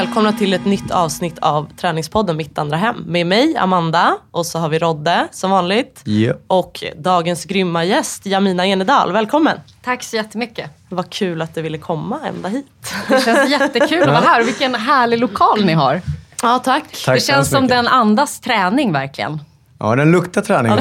[0.00, 2.96] Välkomna till ett nytt avsnitt av Träningspodden Mitt andra hem.
[3.06, 6.00] Med mig, Amanda, och så har vi Rodde som vanligt.
[6.04, 6.34] Ja.
[6.46, 9.12] Och dagens grymma gäst, Jamina Enedal.
[9.12, 9.60] Välkommen!
[9.84, 10.70] Tack så jättemycket.
[10.88, 12.94] Vad kul att du ville komma ända hit.
[13.08, 16.00] Det känns jättekul att vara här vilken härlig lokal ni har.
[16.42, 16.84] Ja, tack.
[16.90, 17.76] Det Tack hemskt känns som mycket.
[17.76, 19.40] den andas träning verkligen.
[19.78, 20.72] Ja, den luktar träning.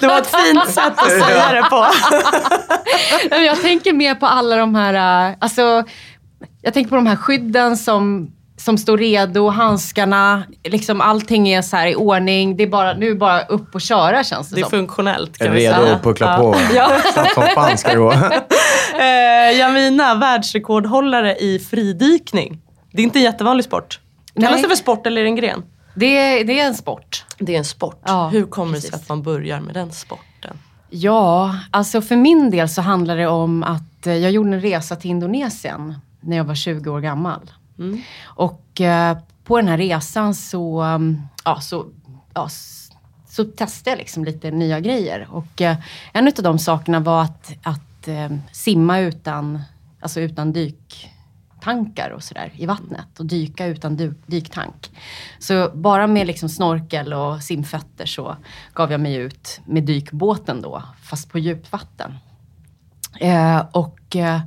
[0.00, 1.86] Det var ett fint sätt att säga det på.
[3.36, 5.84] Jag tänker mer på alla de här, äh, alltså,
[6.66, 11.76] jag tänker på de här skydden som, som står redo, handskarna, liksom allting är så
[11.76, 12.56] här i ordning.
[12.56, 14.70] Det är bara, nu är det bara upp och köra känns det, Det är som.
[14.70, 15.94] funktionellt kan vi Redo säga.
[15.94, 16.38] att puckla Ja.
[16.38, 16.56] på.
[16.74, 16.90] Ja.
[17.12, 18.12] Snabbt som fan ska det gå.
[19.00, 22.58] Eh, Jamina, världsrekordhållare i fridykning.
[22.92, 24.00] Det är inte en jättevanlig sport.
[24.40, 25.62] Kallas det för sport eller är det en gren?
[25.94, 27.24] Det, är, det är en sport.
[27.38, 28.00] Det är en sport.
[28.06, 29.04] Ja, Hur kommer det sig precis.
[29.04, 30.58] att man börjar med den sporten?
[30.90, 34.96] Ja, alltså för min del så handlar det om att eh, jag gjorde en resa
[34.96, 35.94] till Indonesien
[36.26, 37.50] när jag var 20 år gammal.
[38.24, 41.86] Och eh, på den här resan så, um, ja, så,
[42.34, 42.48] ja,
[43.28, 45.28] så testade jag liksom lite nya grejer.
[45.30, 45.76] Och eh,
[46.12, 49.60] en av de sakerna var att, att eh, simma utan,
[50.00, 53.20] alltså utan dyktankar och sådär i vattnet.
[53.20, 54.90] Och dyka utan dy- dyktank.
[55.38, 58.36] Så bara med liksom snorkel och simfötter så
[58.74, 62.14] gav jag mig ut med dykbåten då, fast på djupt vatten.
[63.20, 64.40] Eh, och eh,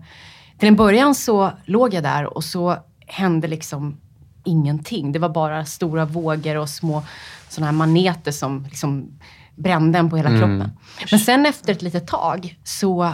[0.60, 2.78] till en början så låg jag där och så
[3.08, 3.98] hände liksom
[4.44, 5.12] ingenting.
[5.12, 7.04] Det var bara stora vågor och små
[7.50, 9.20] sådana här maneter som liksom
[9.56, 10.72] brände en på hela kroppen.
[11.12, 13.14] Men sen efter ett litet tag så,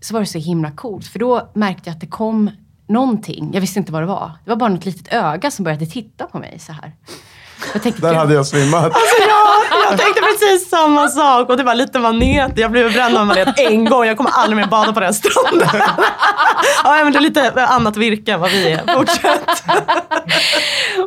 [0.00, 1.06] så var det så himla coolt.
[1.06, 2.50] För då märkte jag att det kom
[2.86, 3.50] någonting.
[3.54, 4.32] Jag visste inte vad det var.
[4.44, 6.92] Det var bara något litet öga som började titta på mig så här.
[7.72, 8.92] Jag tänkte, Där "Gud, hade jag svimmat.
[9.28, 9.54] Ja,
[9.90, 11.48] jag tänkte precis samma sak.
[11.48, 12.52] Och det var lite manet.
[12.58, 14.04] Jag blev bränd av manet en gång.
[14.04, 15.68] Jag kommer aldrig mer bada på den stranden.
[16.84, 18.94] Ja, men det är lite annat virke än vad vi är.
[18.96, 19.64] Fortsätt.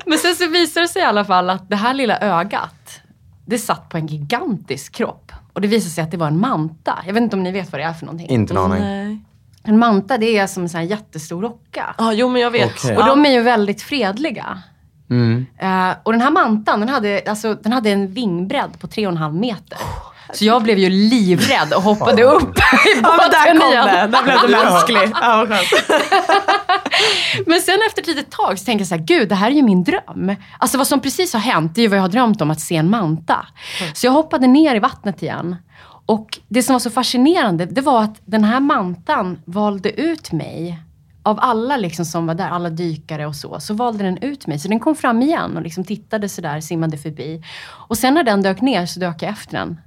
[0.05, 2.99] Men sen så visade det sig i alla fall att det här lilla ögat,
[3.45, 5.31] det satt på en gigantisk kropp.
[5.53, 6.97] Och det visade sig att det var en manta.
[7.05, 8.29] Jag vet inte om ni vet vad det är för någonting.
[8.29, 8.79] Inte en aning.
[8.81, 9.19] Nej.
[9.63, 11.95] En manta, det är som en sån här jättestor rocka.
[11.97, 12.71] Ja, jo men jag vet.
[12.75, 12.97] Okej.
[12.97, 14.61] Och de är ju väldigt fredliga.
[15.09, 15.45] Mm.
[15.59, 19.77] Eh, och den här mantan, den hade, alltså, den hade en vingbredd på 3,5 meter.
[20.33, 22.61] Så jag blev ju livrädd och hoppade upp i
[23.03, 23.85] Ja, men där båten kom igen.
[23.85, 24.17] det.
[24.17, 25.11] Där blev du mänsklig.
[25.21, 25.47] Ja.
[27.45, 29.55] Men sen efter ett litet tag så tänkte jag så här, gud det här är
[29.55, 30.35] ju min dröm.
[30.59, 32.59] Alltså vad som precis har hänt, det är ju vad jag har drömt om, att
[32.59, 33.47] se en manta.
[33.93, 35.55] Så jag hoppade ner i vattnet igen.
[36.05, 40.79] Och det som var så fascinerande, det var att den här mantan valde ut mig.
[41.25, 44.59] Av alla liksom som var där, alla dykare och så, så valde den ut mig.
[44.59, 47.43] Så den kom fram igen och liksom tittade sådär, simmade förbi.
[47.67, 49.81] Och sen när den dök ner så dök jag efter den.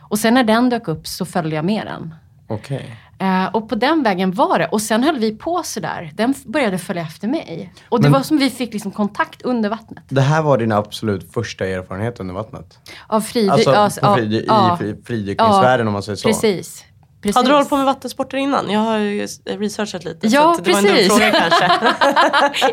[0.00, 2.14] Och sen när den dök upp så följde jag med den.
[2.48, 2.96] Okej.
[3.18, 4.66] Eh, och på den vägen var det.
[4.66, 6.10] Och sen höll vi på sådär.
[6.14, 7.72] Den började följa efter mig.
[7.88, 10.04] Och det Men- var som vi fick liksom kontakt under vattnet.
[10.08, 12.78] Det här var din absolut första erfarenhet under vattnet?
[13.06, 14.46] Av fridy- Alltså ja, frid- i
[14.78, 16.28] fri- fridykningsvärlden om man säger så?
[16.28, 16.84] Precis.
[17.26, 17.36] Precis.
[17.36, 18.70] Hade du hållit på med vattensporter innan?
[18.70, 20.26] Jag har ju researchat lite.
[20.26, 21.08] Ja, dum precis.
[21.18, 21.70] kanske.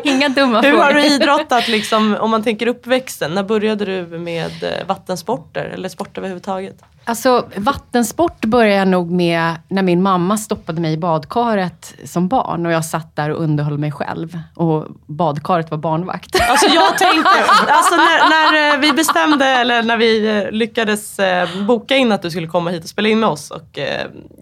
[0.08, 0.84] Inga dumma Hur frågor.
[0.84, 3.30] har du idrottat liksom, om man tänker uppväxten?
[3.34, 6.82] När började du med eh, vattensporter eller sport överhuvudtaget?
[7.06, 12.66] Alltså vattensport började jag nog med när min mamma stoppade mig i badkaret som barn
[12.66, 14.38] och jag satt där och underhöll mig själv.
[14.54, 16.36] Och badkaret var barnvakt.
[16.50, 17.30] Alltså jag tänkte,
[17.68, 22.22] alltså när, när eh, vi bestämde, eller när vi eh, lyckades eh, boka in att
[22.22, 23.78] du skulle komma hit och spela in med oss och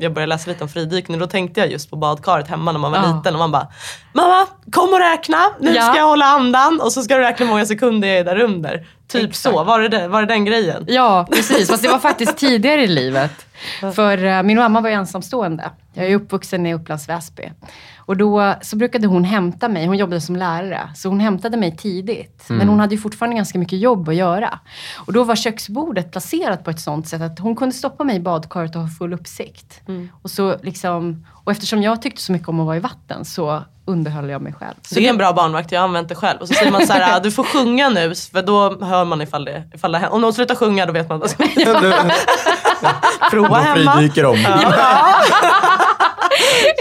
[0.00, 2.92] jag började läsa lite om fridykning, då tänkte jag just på badkaret hemma när man
[2.92, 3.16] var Ja.
[3.16, 3.68] liten och man bara
[4.12, 5.82] Mamma, kom och räkna, nu Ja.
[5.82, 8.40] ska jag hålla andan och så ska du räkna hur många sekunder jag är där
[8.40, 8.86] under.
[9.12, 9.54] Typ Exakt.
[9.54, 10.84] så, var det, var det den grejen?
[10.88, 11.68] Ja, precis.
[11.70, 13.30] Fast det var faktiskt tidigare i livet.
[13.94, 15.70] För eh, min mamma var ju ensamstående.
[15.94, 17.52] Jag är uppvuxen i Upplands Väsby.
[17.96, 21.76] Och då så brukade hon hämta mig, hon jobbade som lärare, så hon hämtade mig
[21.76, 22.44] tidigt.
[22.48, 24.58] Men hon hade ju fortfarande ganska mycket jobb att göra.
[24.96, 28.20] Och då var köksbordet placerat på ett sånt sätt att hon kunde stoppa mig i
[28.20, 29.80] badkaret och ha full uppsikt.
[30.22, 33.62] Och, så liksom, och eftersom jag tyckte så mycket om att vara i vatten så
[33.84, 34.74] underhöll jag mig själv.
[34.82, 36.40] Så det är en bra barnvakt, jag har använt det själv.
[36.40, 39.22] Och så säger man så här, "Ah, du får sjunga nu, för då hör man
[39.22, 40.14] ifall det, ifall det händer.
[40.14, 41.44] Om någon slutar sjunga då vet man vad som
[43.30, 43.92] Prova Hemma.
[43.92, 44.36] fridyker de.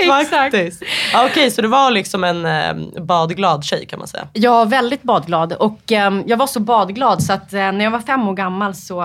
[0.08, 0.84] Faktiskt.
[1.14, 4.28] Ja, Okej, så du var liksom en eh, badglad tjej kan man säga.
[4.34, 7.92] Jag var väldigt badglad och ehm, jag var så badglad så att eh, när jag
[7.92, 9.02] var fem år gammal så,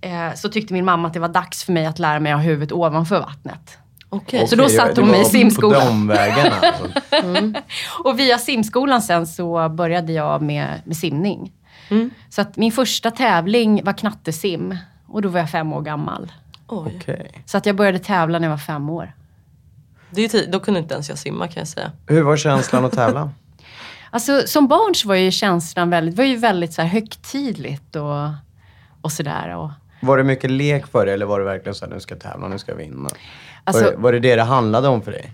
[0.00, 2.38] eh, så tyckte min mamma att det var dags för mig att lära mig att
[2.38, 3.78] ha huvudet ovanför vattnet.
[4.08, 4.48] Okej.
[4.48, 5.80] Så då Okej, satt det hon mig i simskolan.
[5.80, 6.56] På de vägarna.
[6.62, 7.60] Alltså.
[8.04, 11.52] Och via simskolan sen så började jag med, med simning.
[12.30, 14.76] Så att min första tävling var knattesim
[15.08, 16.32] och då var jag fem år gammal.
[16.72, 16.98] Oj.
[17.00, 17.42] Okej.
[17.46, 19.12] Så att jag började tävla när jag var fem år.
[20.10, 21.92] Det är tid, då kunde inte ens jag simma kan jag säga.
[22.06, 23.30] Hur var känslan att tävla?
[24.14, 28.28] Alltså som barn så var ju känslan väldigt, var ju väldigt så här högtidligt och,
[29.02, 29.56] och sådär.
[29.56, 29.70] Och,
[30.00, 32.22] Var det mycket lek för dig eller var det verkligen så här, nu ska jag
[32.22, 33.10] tävla, nu ska jag vinna?
[33.64, 35.32] Alltså- var, det, var det det det handlade om för dig?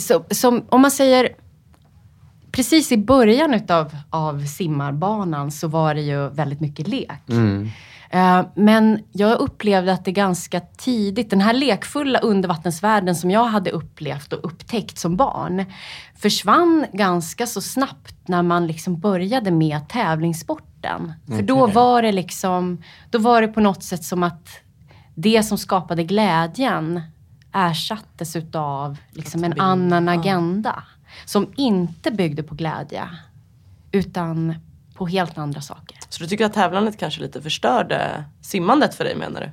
[0.00, 1.28] så, som, om man säger,
[2.52, 7.10] precis i början utav, av simmarbanan så var det ju väldigt mycket lek.
[7.28, 7.36] Eh,
[8.54, 14.32] men jag upplevde att det ganska tidigt, den här lekfulla undervattensvärlden som jag hade upplevt
[14.32, 15.64] och upptäckt som barn,
[16.16, 21.12] försvann ganska så snabbt när man liksom började med tävlingssporten.
[21.26, 24.48] För då var det liksom, då var det på något sätt som att
[25.14, 27.00] det som skapade glädjen
[27.52, 30.82] ersattes utav liksom en annan agenda.
[31.24, 33.08] Som inte byggde på glädje,
[33.92, 34.54] utan
[35.00, 35.98] på helt andra saker.
[36.08, 39.52] Så du tycker att tävlandet kanske lite förstörde simmandet för dig menar du?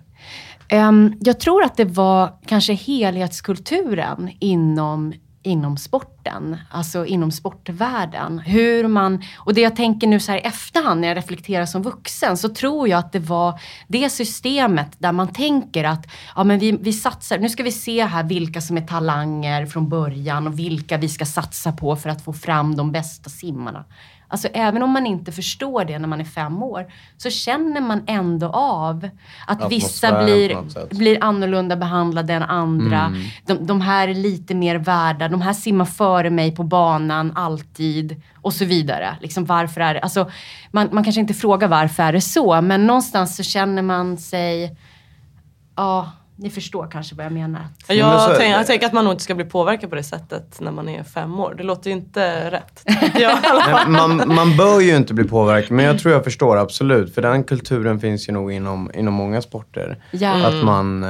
[0.76, 5.14] Ehm, jag tror att det var kanske helhetskulturen inom,
[5.44, 8.40] inom sporten, alltså inom sportvärlden.
[8.40, 11.82] Hur man, och det jag tänker nu så här i efterhand när jag reflekterar som
[11.82, 16.60] vuxen, så tror jag att det var det systemet där man tänker att ja, men
[16.60, 20.60] vi, vi satsar, nu ska vi se här vilka som är talanger från början och
[20.60, 23.86] vilka vi ska satsa på för att få fram de bästa simmarna.
[24.30, 26.86] Alltså även om man inte förstår det när man är fem år,
[27.18, 29.10] så känner man ändå av
[29.48, 30.26] att vissa Atmosfären
[30.68, 33.02] blir, blir annorlunda behandlade än andra.
[33.02, 33.22] Mm.
[33.46, 38.22] De, de här är lite mer värda, de här simmar före mig på banan alltid
[38.42, 39.18] och så vidare.
[39.22, 40.32] Liksom varför är det, alltså,
[40.72, 44.78] man, man kanske inte frågar varför är det så, men någonstans så känner man sig,
[45.76, 47.62] ja, ni förstår kanske vad jag menar.
[47.88, 50.04] Men Jag, så- tänk, jag tänker att man nog inte ska bli påverkad på det
[50.04, 51.56] sättet när man är fem år.
[51.58, 52.84] Det låter ju inte rätt.
[53.20, 53.38] jag.
[53.90, 57.16] Man, man bör ju inte bli påverkad, men jag tror jag förstår absolut.
[57.16, 60.04] För den kulturen finns ju nog inom, inom många sporter.
[60.12, 60.48] Ja.
[60.48, 61.04] Att man...
[61.04, 61.10] eh,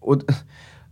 [0.00, 0.20] Och,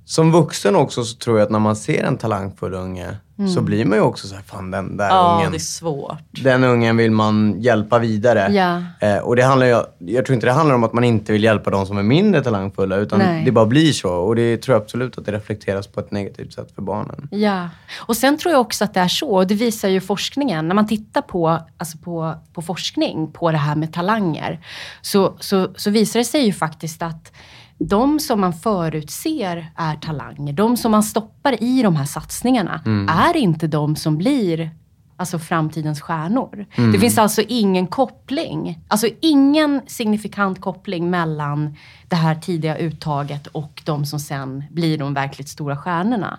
[0.05, 3.17] som vuxen också så tror jag att när man ser en talangfull unge
[3.55, 5.51] så blir man ju också så här, fan den där ja, ungen.
[5.51, 6.19] det är svårt.
[6.31, 8.53] Den ungen vill man hjälpa vidare.
[8.53, 8.83] Ja.
[9.09, 11.45] Eh, och det handlar ju, jag tror inte det handlar om att man inte vill
[11.45, 13.45] hjälpa de som är mindre talangfulla, utan Nej.
[13.45, 14.11] det bara blir så.
[14.11, 17.29] Och det tror jag absolut att det reflekteras på ett negativt sätt för barnen.
[17.31, 20.69] Ja, och sen tror jag också att det är så, och det visar ju forskningen,
[20.69, 24.61] när man tittar på, alltså på, på forskning på det här med talanger,
[25.03, 27.33] så, så, så visar det sig ju faktiskt att
[27.79, 33.37] de som man förutser är talanger, de som man stoppar i de här satsningarna, är
[33.37, 34.71] inte de som blir
[35.17, 36.67] alltså framtidens stjärnor.
[36.93, 41.77] Det finns alltså ingen koppling, alltså ingen signifikant koppling mellan
[42.09, 46.39] det här tidiga uttaget och de som sen blir de verkligt stora stjärnorna.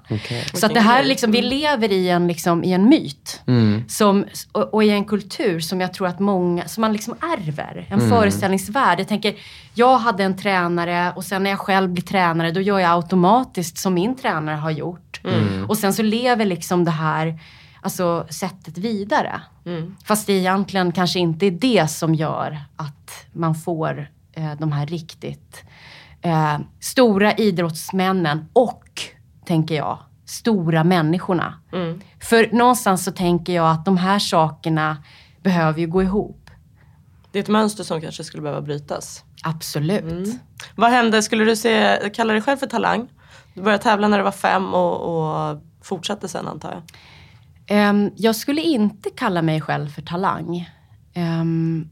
[0.54, 3.42] Så att det här liksom, vi lever i en, liksom, i en myt.
[3.88, 7.88] Som, och, och i en kultur som jag tror att många, som man liksom ärver.
[7.90, 9.00] En föreställningsvärld.
[9.00, 9.36] Jag tänker,
[9.74, 13.78] jag hade en tränare och sen när jag själv blir tränare då gör jag automatiskt
[13.78, 15.22] som min tränare har gjort.
[15.68, 17.40] Och sen så lever liksom det här
[17.86, 19.42] alltså, sättet vidare.
[20.06, 24.86] Fast det egentligen kanske inte är det som gör att man får eh, de här
[24.86, 25.64] riktigt
[26.22, 28.84] eh, stora idrottsmännen och
[29.46, 31.60] tänker jag, stora människorna.
[32.20, 34.98] För någonstans så tänker jag att de här sakerna
[35.44, 36.50] behöver ju gå ihop.
[37.32, 39.24] Det är ett mönster som kanske skulle behöva brytas.
[39.44, 40.40] Absolut.
[40.76, 41.22] Vad hände?
[41.22, 43.08] Skulle du se, kalla dig själv för talang?
[43.54, 46.82] Du började tävla när du var fem och, och fortsatte sen antar jag.
[47.72, 50.70] Um, jag skulle inte kalla mig själv för talang.
[51.16, 51.90] Um,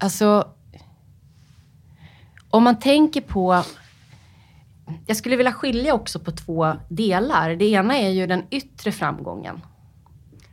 [0.00, 0.48] alltså,
[2.50, 3.62] om man tänker på...
[5.06, 7.56] Jag skulle vilja skilja också på två delar.
[7.56, 9.60] Det ena är ju den yttre framgången.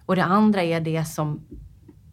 [0.06, 1.42] Och det andra är det som,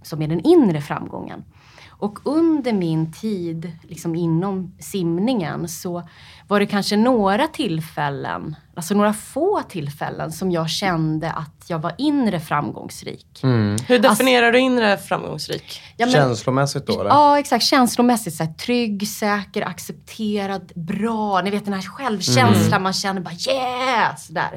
[0.02, 1.44] som är den inre framgången.
[1.88, 6.02] Och under min tid liksom inom simningen så
[6.48, 11.94] var det kanske några tillfällen, alltså några få tillfällen som jag kände att jag var
[11.98, 13.40] inre framgångsrik.
[13.88, 15.80] Hur definierar du inre framgångsrik?
[15.96, 17.10] Ja, men- Känslomässigt då eller?
[17.10, 17.64] Ja, exakt.
[17.64, 21.40] Känslomässigt så här, trygg, säker, accepterad, bra.
[21.42, 24.16] Ni vet den här självkänslan man känner bara yeah!
[24.16, 24.50] Sådär.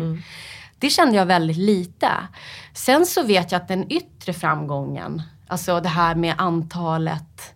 [0.80, 2.10] Det kände jag väldigt lite.
[2.74, 7.55] Sen så vet jag att den yttre framgången, alltså det här med antalet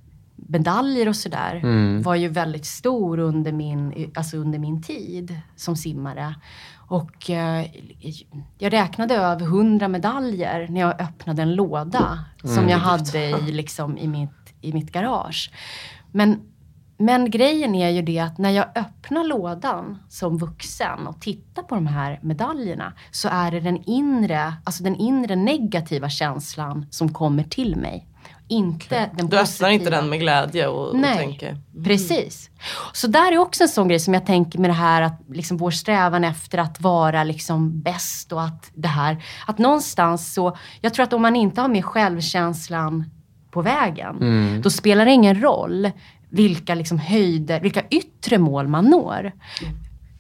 [0.49, 1.61] medaljer och sådär,
[2.01, 6.35] var ju väldigt stor under min, alltså under min tid som simmare.
[6.89, 7.65] Och eh,
[8.57, 13.97] jag räknade över 100 medaljer när jag öppnade en låda som jag hade i, liksom,
[13.97, 15.51] i, mitt, i mitt garage.
[16.11, 16.41] Men,
[16.97, 21.75] men grejen är ju det att när jag öppnar lådan som vuxen och tittar på
[21.75, 27.43] de här medaljerna så är det den inre, alltså den inre negativa känslan som kommer
[27.43, 28.07] till mig.
[28.49, 30.01] Inte den Du öppnar inte positiva.
[30.01, 32.49] den med glädje och, och Nej, tänker precis.
[32.93, 35.57] Så där är också en sån grej som jag tänker med det här att liksom
[35.57, 40.93] vår strävan efter att vara liksom bäst och att det här, att någonstans så, jag
[40.93, 43.09] tror att om man inte har med självkänslan
[43.51, 44.15] på vägen,
[44.63, 45.91] då spelar det ingen roll
[46.29, 49.31] vilka liksom höjder, vilka yttre mål man når.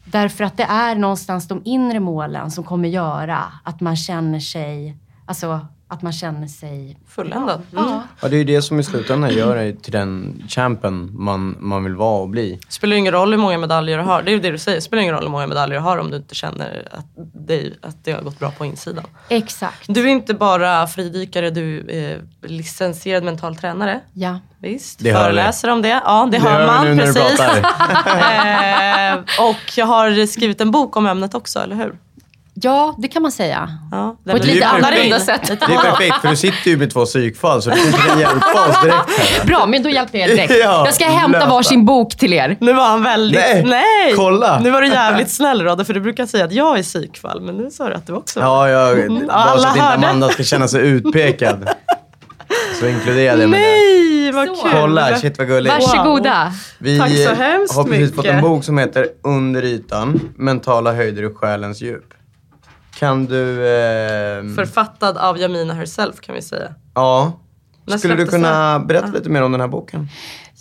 [0.05, 4.97] Därför att det är någonstans de inre målen som kommer göra att man känner sig,
[5.25, 7.61] alltså att man känner sig fulländad.
[7.71, 8.03] Ja.
[8.21, 11.83] Ja, det är ju det som i slutändan gör dig till den champion man, man
[11.83, 12.59] vill vara och bli.
[12.69, 14.21] Spelar ingen roll hur många medaljer du har.
[14.21, 14.79] Det är ju det du säger.
[14.79, 17.05] Spelar ingen roll hur många medaljer du har om du inte känner att
[17.47, 19.03] det, att det har gått bra på insidan.
[19.29, 19.85] Exakt.
[19.87, 23.99] Du är inte bara fridykare, du är licensierad mental tränare.
[24.13, 24.39] Ja.
[24.61, 26.01] Visst, Det föreläser om det.
[26.05, 26.97] Ja, det, Det hör man.
[26.97, 27.39] precis.
[28.19, 31.95] eh, och jag har skrivit en bok om ämnet också, eller hur?
[32.61, 33.69] Ja, det kan man säga.
[33.91, 35.47] Ja, På ett Det är lite annorlunda sätt.
[35.47, 38.81] Det är perfekt för du sitter ju med två psykfall så du kan hjälpa oss
[38.81, 39.45] direkt här.
[39.45, 40.53] Bra, men då hjälper jag er direkt.
[40.63, 41.49] Ja, jag ska hämta lösa.
[41.49, 42.57] varsin bok till er.
[42.59, 43.39] Nu var han väldigt...
[43.65, 44.59] Nej, kolla.
[44.59, 47.57] Nu var du jävligt snäll Rodde, för du brukar säga att jag är psykfall, men
[47.57, 49.87] nu sa du att du också Ja, jag, bara alla så att inte.
[49.87, 51.69] Amanda ska känna sig utpekad.
[52.79, 53.49] Så inkluderade jag.
[53.49, 54.71] Nej, vad kul!
[54.71, 55.75] Kolla, shit vad gulligt.
[55.75, 56.51] Varsågoda.
[56.77, 58.49] Vi Tack så hemskt har precis fått en mycket.
[58.49, 62.13] bok som heter Under ytan, mentala höjder och själens djup.
[62.99, 63.67] Kan du...
[63.67, 66.73] Eh, Författad av Jamina herself kan vi säga.
[66.95, 67.33] ja.
[67.97, 70.07] Skulle du kunna berätta lite mer om den här boken?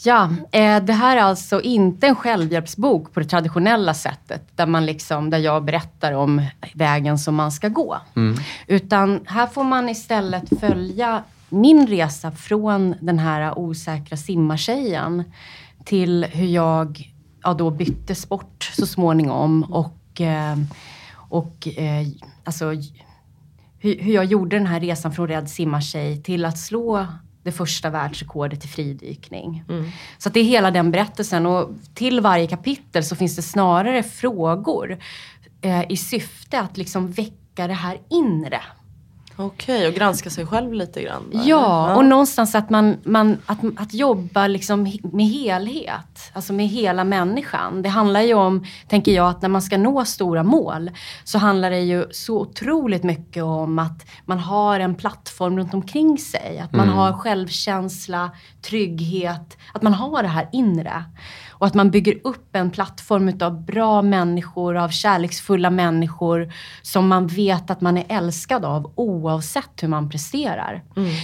[0.05, 4.43] Ja, eh, det här är alltså inte en självhjälpsbok på det traditionella sättet.
[4.57, 6.43] Där, man liksom, där jag berättar om
[6.75, 8.01] vägen som man ska gå.
[8.67, 15.25] Utan här får man istället följa min resa från den här osäkra simmartjejen
[15.85, 19.63] till hur jag ja, då bytte sport så småningom.
[19.63, 20.57] Och, eh,
[21.29, 22.07] och eh,
[22.45, 22.73] alltså,
[23.79, 27.07] hur, hur jag gjorde den här resan från rädd simmartjej till att slå
[27.43, 29.65] det första världsrekordet i fridykning.
[30.19, 34.03] Så att det är hela den berättelsen och till varje kapitel så finns det snarare
[34.03, 34.99] frågor
[35.61, 38.61] eh, i syfte att liksom väcka det här inre.
[39.41, 41.23] Okej, och granska sig själv lite grann.
[41.33, 46.31] då, Ja, och någonstans att, man, man, att, att jobba liksom med helhet.
[46.33, 47.83] Alltså med hela människan.
[47.83, 50.91] Det handlar ju om, tänker jag, att när man ska nå stora mål
[51.25, 56.19] så handlar det ju så otroligt mycket om att man har en plattform runt omkring
[56.19, 56.59] sig.
[56.59, 58.31] Att man har självkänsla,
[58.63, 61.05] trygghet, att man har det här inre.
[61.59, 67.27] Och att man bygger upp en plattform utav bra människor, av kärleksfulla människor som man
[67.27, 70.83] vet att man är älskad av oavsett hur man presterar.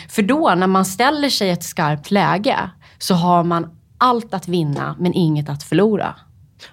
[0.09, 4.49] För då när man ställer sig i ett skarpt läge så har man allt att
[4.49, 6.15] vinna men inget att förlora.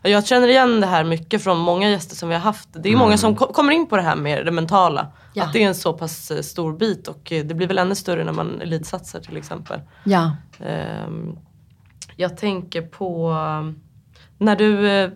[0.02, 2.70] Ja, Jag känner igen det här mycket från många gäster som vi har haft.
[2.74, 5.08] Det är många som ko- kommer in på det här med det mentala.
[5.34, 5.44] Ja.
[5.44, 7.96] Att det är en så pass eh, stor bit och eh, det blir väl ännu
[7.96, 9.80] större när man elitsatsar till exempel.
[10.04, 10.32] Ja.
[10.60, 11.36] Ehm,
[12.16, 13.80] jag tänker på um,
[14.42, 15.10] när du, eh,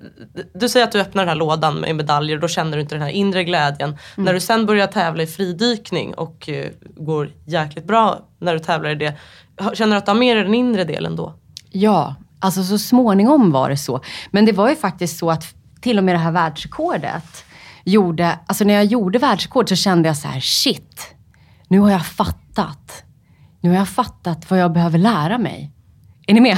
[0.53, 2.95] du säger att du öppnar den här lådan med medaljer och då känner du inte
[2.95, 3.97] den här inre glädjen.
[4.15, 8.89] När du sen börjar tävla i fridykning och eh, går jäkligt bra när du tävlar
[8.89, 9.13] i det.
[9.73, 11.33] Känner du att du har med dig den inre delen då?
[11.71, 14.01] Ja, alltså så småningom var det så.
[14.31, 17.45] Men det var ju faktiskt så att till och med det här världsrekordet
[17.83, 21.15] gjorde, alltså när jag gjorde världsrekord så kände jag så här, shit,
[21.67, 23.03] nu har jag fattat.
[23.61, 25.71] Nu har jag fattat vad jag behöver lära mig.
[26.27, 26.57] Är ni med?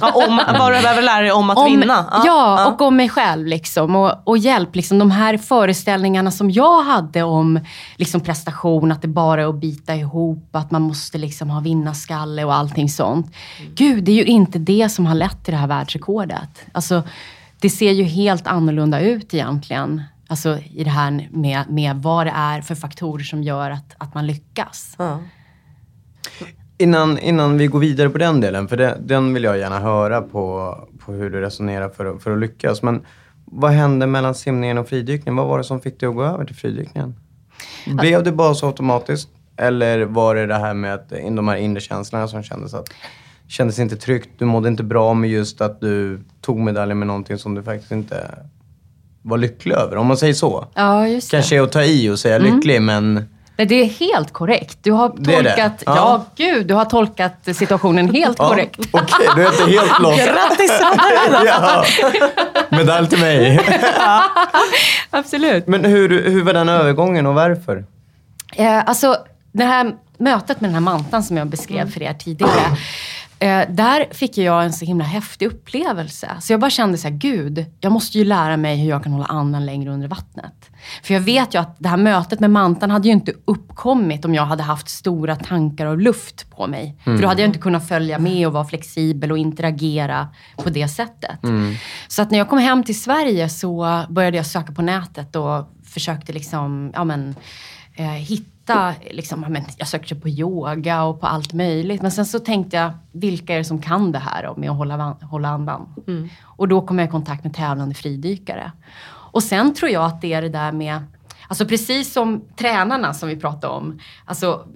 [0.00, 2.22] Ja, om, vad du behöver lära dig om att vinna.
[2.26, 3.46] Ja, och om mig själv.
[3.46, 4.76] Liksom, och, och hjälp.
[4.76, 7.60] Liksom, de här föreställningarna som jag hade om
[7.96, 12.44] liksom, prestation, att det bara är att bita ihop, att man måste liksom, ha vinnarskalle
[12.44, 13.34] och allting sånt.
[13.74, 16.66] Gud, det är ju inte det som har lett till det här världsrekordet.
[16.72, 17.02] Alltså,
[17.60, 20.02] det ser ju helt annorlunda ut egentligen.
[20.28, 24.14] Alltså i det här med, med vad det är för faktorer som gör att, att
[24.14, 24.94] man lyckas.
[24.98, 25.18] Ja.
[26.78, 30.22] Innan, innan vi går vidare på den delen, för det, den vill jag gärna höra
[30.22, 32.82] på, på hur du resonerar för, att- för att lyckas.
[32.82, 33.00] Men
[33.44, 35.36] vad hände mellan simningen och fridykningen?
[35.36, 37.14] Vad var det som fick dig att gå över till fridykningen?
[37.86, 39.28] Blev det bara så automatiskt?
[39.56, 42.88] Eller var det det här med att, de här inre känslorna som kändes att
[43.48, 47.38] kändes inte tryggt, du mådde inte bra med just att du tog medaljen med någonting
[47.38, 48.34] som du faktiskt inte
[49.22, 50.66] var lycklig över, om man säger så.
[50.74, 51.36] Ja, just det.
[51.36, 53.24] Kanske är att ta i och säga lycklig, men
[53.56, 54.78] Nej, det är helt korrekt.
[54.82, 55.50] Du har Det är det?
[55.50, 55.94] tolkat, Ja.
[55.96, 56.24] ja.
[56.36, 58.80] gud, du har tolkat situationen helt Ja, korrekt.
[58.90, 60.18] Okej, du är inte helt lost.
[60.26, 60.80] Grattis
[61.44, 61.84] ja.
[62.70, 63.60] Medalj till mig.
[65.10, 65.66] Absolut.
[65.66, 67.84] Men hur, hur var den övergången och varför?
[68.56, 69.16] Eh, alltså,
[69.52, 72.76] det här mötet med den här mantan som jag beskrev för er tidigare.
[73.44, 76.30] Eh, där fick jag en så himla häftig upplevelse.
[76.40, 79.12] Så jag bara kände så här, gud, jag måste ju lära mig hur jag kan
[79.12, 80.70] hålla andan längre under vattnet.
[81.02, 84.34] För jag vet ju att det här mötet med mantan hade ju inte uppkommit om
[84.34, 86.96] jag hade haft stora tankar av luft på mig.
[87.04, 90.88] För då hade jag inte kunnat följa med och vara flexibel och interagera på det
[90.88, 91.38] sättet.
[92.08, 95.70] Så att när jag kom hem till Sverige så började jag söka på nätet och
[95.84, 97.34] försökte liksom, ja men,
[97.94, 98.50] eh, hitta,
[99.10, 102.02] liksom, ja, men, jag sökte på yoga och på allt möjligt.
[102.02, 104.76] Men sen så tänkte jag, vilka är det som kan det här då, med att
[104.76, 105.94] hålla, hålla andan?
[106.42, 108.72] Och då kom jag i kontakt med tävlande fridykare.
[109.06, 111.00] Och sen tror jag att det är det där med
[111.48, 113.98] Alltså precis som tränarna som vi pratade om.
[114.24, 114.66] Alltså,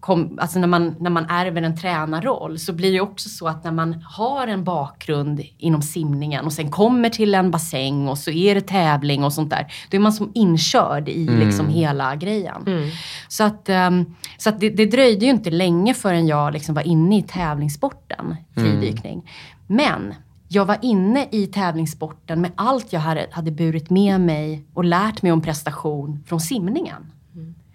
[0.00, 3.64] kom, alltså när, man, när man ärver en tränarroll så blir det också så att
[3.64, 8.30] när man har en bakgrund inom simningen och sen kommer till en bassäng och så
[8.30, 9.72] är det tävling och sånt där.
[9.90, 12.64] Då är man som inkörd i liksom hela grejen.
[13.28, 16.82] Så att, ehm, så att det, det dröjde ju inte länge förrän jag liksom var
[16.82, 19.30] inne i tävlingssporten fridykning.
[19.66, 20.14] Men
[20.48, 25.22] jag var inne i tävlingssporten med allt jag hade, hade burit med mig och lärt
[25.22, 27.12] mig om prestation från simningen.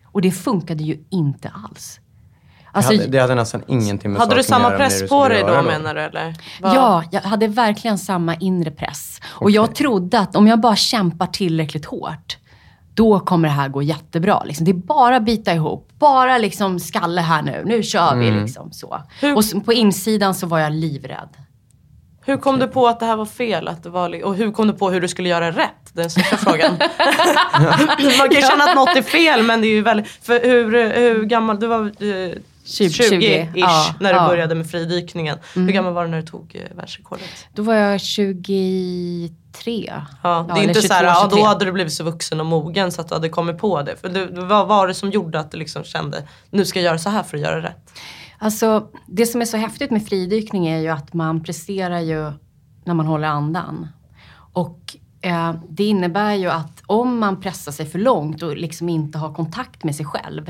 [0.06, 2.00] Och det funkade ju inte alls.
[2.76, 5.42] Alltså, det, hade, det hade nästan ingenting med Hade du samma press du på dig
[5.42, 6.36] då göra menar du eller?
[6.62, 9.20] Ja, jag hade verkligen samma inre press.
[9.26, 12.38] Och jag trodde att om jag bara kämpar tillräckligt hårt,
[12.94, 14.44] då kommer det här gå jättebra.
[14.44, 14.66] Liksom.
[14.66, 15.92] Det är bara att bita ihop.
[16.00, 17.64] Bara liksom skalle här nu.
[17.66, 19.02] Nu kör vi liksom så.
[19.22, 21.30] Hur- Och på insidan så var jag livrädd.
[22.26, 23.68] Hur kom du på att det här var fel?
[23.68, 25.70] Att det var, och hur kom du på hur du skulle göra rätt?
[25.94, 26.72] Den största frågan.
[28.18, 30.08] Man kan ju känna att något är fel men det är ju väldigt...
[30.08, 31.60] För hur, hur gammal...
[31.60, 34.28] Du var eh, 20, 20-ish ja, när du ja.
[34.28, 35.38] började med fridykningen.
[35.54, 37.48] Hur gammal var du när du tog eh, världsrekordet?
[37.54, 39.94] Då var jag 23.
[40.24, 41.44] Ja, det är inte så här, 22, ja, då 23.
[41.44, 43.96] hade du blivit så vuxen och mogen så att du hade kommit på det.
[44.02, 47.00] För du, vad var det som gjorde att du liksom kände, nu ska jag göra
[47.00, 47.92] så här för att göra rätt?
[48.44, 52.32] Alltså, det som är så häftigt med fridykning är ju att man presterar ju
[52.86, 53.88] när man håller andan.
[54.54, 59.18] Och eh, det innebär ju att om man pressar sig för långt och liksom inte
[59.18, 60.50] har kontakt med sig själv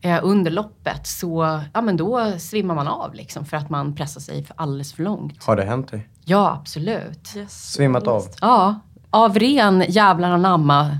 [0.00, 4.20] eh, under loppet så ja, men då svimmar man av liksom för att man pressar
[4.20, 5.44] sig för alldeles för långt.
[5.44, 6.08] Har det hänt dig?
[6.24, 7.34] Ja, absolut.
[7.48, 8.24] Svimmat av?
[8.40, 8.80] Ja,
[9.12, 10.90] av ren jävlar anamma.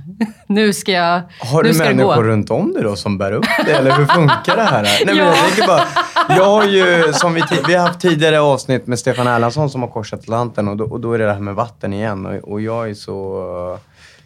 [0.46, 2.22] nu ska jag, Har nu du ska det människor gå.
[2.22, 3.72] runt om dig då som bär upp det?
[3.72, 4.82] Eller hur funkar det här?
[4.82, 5.32] Nej, men jag, Ja.
[5.46, 5.82] tänker bara,
[6.36, 9.88] jag har ju, som vi, vi har haft tidigare avsnitt med Stefan Erlandsson som har
[9.88, 12.26] korsat Atlanten och då, och då är det det här med vatten igen.
[12.26, 13.78] Och, och jag är så,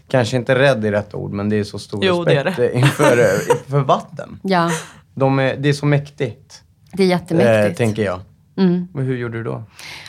[0.09, 2.75] kanske inte rädd i rätt ord, men det är så stor Jo, det är respekt
[2.75, 3.19] inför,
[3.67, 4.39] inför vatten.
[4.43, 4.71] Ja,
[5.15, 7.81] De är, det är så mäktigt, det är jättemäktigt.
[7.81, 8.21] eh, tänker jag.
[8.59, 8.89] Mm.
[8.95, 9.63] Men hur gjorde du då?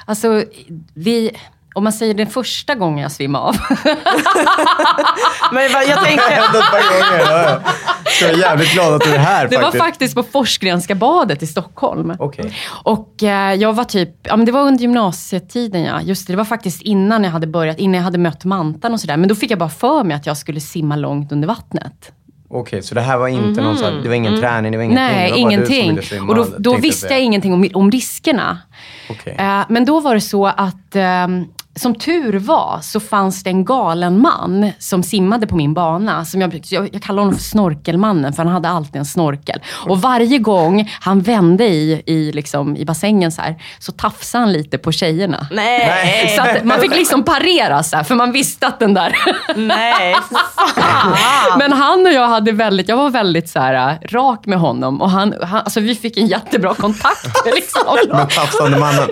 [0.06, 0.44] Alltså,
[0.94, 1.32] vi,
[1.78, 3.56] om man säger den första gången jag svimmade av.
[5.52, 7.20] Men jag tänkte, Hänt ett par gånger.
[7.20, 7.72] Ja, ja.
[8.06, 9.84] Så jag är jävligt glad att du är här Det var faktiskt.
[9.84, 12.13] faktiskt på Forsgrenska badet i Stockholm.
[12.20, 12.54] Okej.
[12.84, 16.02] Och eh, jag var typ, ja men det var under gymnasietiden ja.
[16.02, 19.00] Just det, det var faktiskt innan jag hade börjat, innan jag hade mött mantan och
[19.00, 19.18] sådär.
[19.18, 22.12] Men då fick jag bara för mig att jag skulle simma långt under vattnet.
[22.50, 24.84] Okej, så det här var inte någon sån här, det var ingen träning, det var
[24.84, 25.06] ingenting?
[25.06, 26.30] Nej, det var ingenting.
[26.30, 27.13] Och då, då visste det.
[27.13, 28.58] jag ingenting om, om riskerna.
[29.10, 29.36] Okej.
[29.40, 31.28] Eh, men då var det så att eh,
[31.78, 36.26] som tur var så fanns det en galen man som simmade på min bana.
[36.26, 39.60] Som jag, jag, jag kallar honom för snorkelmannen, för han hade alltid en snorkel.
[39.74, 44.54] Och varje gång han vände i, i, liksom, i bassängen så, här, så tafsade han
[44.54, 45.48] lite på tjejerna.
[45.52, 46.34] Nej!
[46.36, 49.16] Så att man fick liksom parera så här, för man visste att den där...
[49.56, 50.16] Nej!
[51.58, 55.02] Men han och jag hade väldigt, jag var väldigt så här, äh, rak med honom
[55.02, 57.46] och han, han, alltså vi fick en jättebra kontakt.
[57.56, 57.82] Liksom.
[58.12, 59.10] Men tafsande mannen.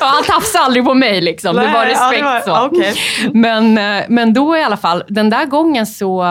[0.00, 1.59] ja, han tafsade aldrig på mig liksom.
[1.60, 2.66] Det var Nej, ja, respekt det var- så.
[2.66, 2.94] okej.
[3.34, 6.22] Men, eh, men då i alla fall, den där gången så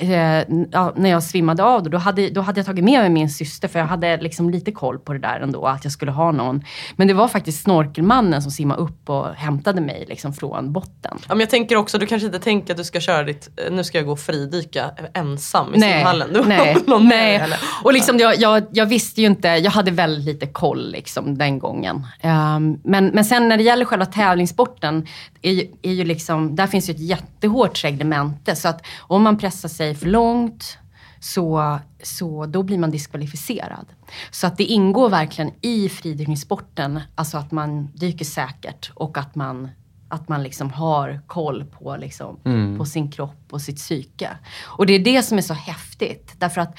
[0.00, 3.10] eh, ja, när jag svimmade av då, då hade, då hade jag tagit med mig
[3.10, 6.12] min syster för jag hade liksom lite koll på det där ändå, att jag skulle
[6.12, 6.64] ha någon.
[6.96, 11.18] Men det var faktiskt snorkelmannen som simmade upp och hämtade mig liksom från botten.
[11.28, 13.72] Ja, men jag tänker också, du kanske inte tänker att du ska köra ditt, eh,
[13.72, 16.30] nu ska jag gå och fridyka ensam i simhallen.
[16.40, 17.36] Du nej, dig, nej.
[17.36, 17.58] eller?
[17.84, 21.58] Och liksom jag, jag, jag visste ju inte, jag hade väldigt lite koll liksom den
[21.58, 22.06] gången.
[22.20, 25.06] Ehm, men, men sen när det gäller själva tävlingssporten,
[25.42, 28.56] är ju, är ju liksom, där finns ju ett jättehårt reglemente.
[28.56, 30.78] Så att om man pressar sig för långt,
[31.20, 33.86] så, så då blir man diskvalificerad.
[34.30, 39.68] Så att det ingår verkligen i fridykningssporten, alltså att man dyker säkert och att man
[40.12, 42.38] att man liksom har koll på, liksom,
[42.78, 44.30] på sin kropp och sitt psyke.
[44.62, 46.34] Och det är det som är så häftigt.
[46.38, 46.78] Därför att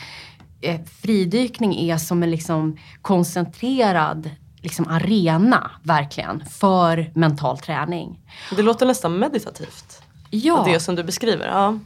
[0.62, 4.30] eh, fridykning är som en liksom koncentrerad
[4.62, 8.20] liksom arena, verkligen, för mental träning.
[8.56, 10.02] Det låter nästan meditativt.
[10.30, 10.64] Ja.
[10.68, 11.48] Det som du beskriver.
[11.48, 11.80] Ja.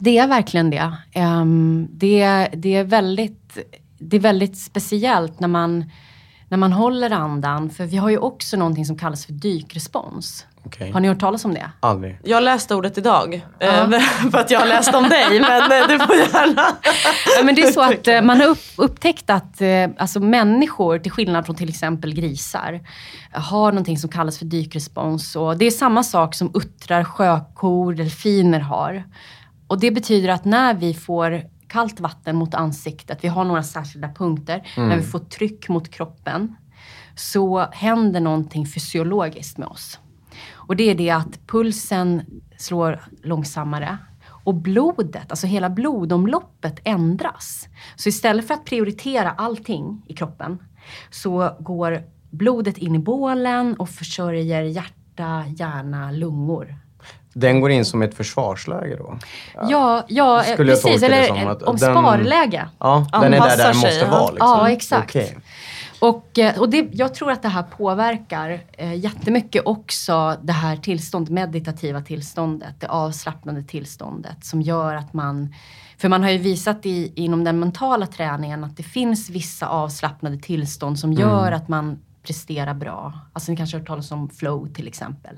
[0.00, 0.92] Det är verkligen det.
[1.12, 3.58] Ehm, det, det, är väldigt,
[3.98, 5.90] det är väldigt speciellt när man,
[6.48, 7.70] när man håller andan.
[7.70, 10.46] För vi har ju också någonting som kallas för dykrespons.
[10.66, 10.90] Okej.
[10.90, 11.70] Har ni hört talas om det?
[11.80, 12.18] Aldrig.
[12.24, 13.34] Jag läste ordet idag.
[13.60, 13.90] eh,
[14.30, 15.40] För att jag har läst om dig.
[15.40, 16.62] Men eh, du får gärna.
[17.38, 19.62] Ja, men det är så att eh, man har upp, upptäckt att
[19.98, 22.80] alltså människor, till skillnad från till exempel grisar,
[23.32, 25.36] har någonting som kallas för dykrespons.
[25.36, 29.04] Och det är samma sak som uttrar, sjökor, delfiner har.
[29.66, 34.08] Och det betyder att när vi får kallt vatten mot ansiktet, vi har några särskilda
[34.08, 36.56] punkter, när vi får tryck mot kroppen,
[37.16, 39.98] så händer någonting fysiologiskt med oss.
[40.66, 42.22] Och det är det att pulsen
[42.58, 43.98] slår långsammare
[44.44, 47.68] och blodet, alltså hela blodomloppet ändras.
[47.96, 50.58] Så istället för att prioritera allting i kroppen
[51.10, 56.74] så går blodet in i bålen och försörjer hjärta, hjärna, lungor.
[57.32, 59.18] Den går in som ett försvarsläge då?
[59.68, 61.02] Ja, ja Skulle precis.
[61.02, 62.68] Eller som att om den- sparläge.
[62.78, 64.10] Ja, den är där, den sig, måste ja.
[64.10, 64.30] vara.
[64.30, 64.48] Liksom.
[64.48, 65.10] Ja, exakt.
[65.10, 65.36] Okej.
[66.04, 70.76] Och, eh, och det, jag tror att det här påverkar eh, jättemycket också det här
[70.76, 75.54] tillstånd, meditativa tillståndet, det avslappnade tillståndet som gör att man
[75.98, 80.38] för man har ju visat i, inom den mentala träningen att det finns vissa avslappnade
[80.38, 83.12] tillstånd som gör att man presterar bra.
[83.32, 85.36] Alltså ni kanske har hört talas om flow till exempel.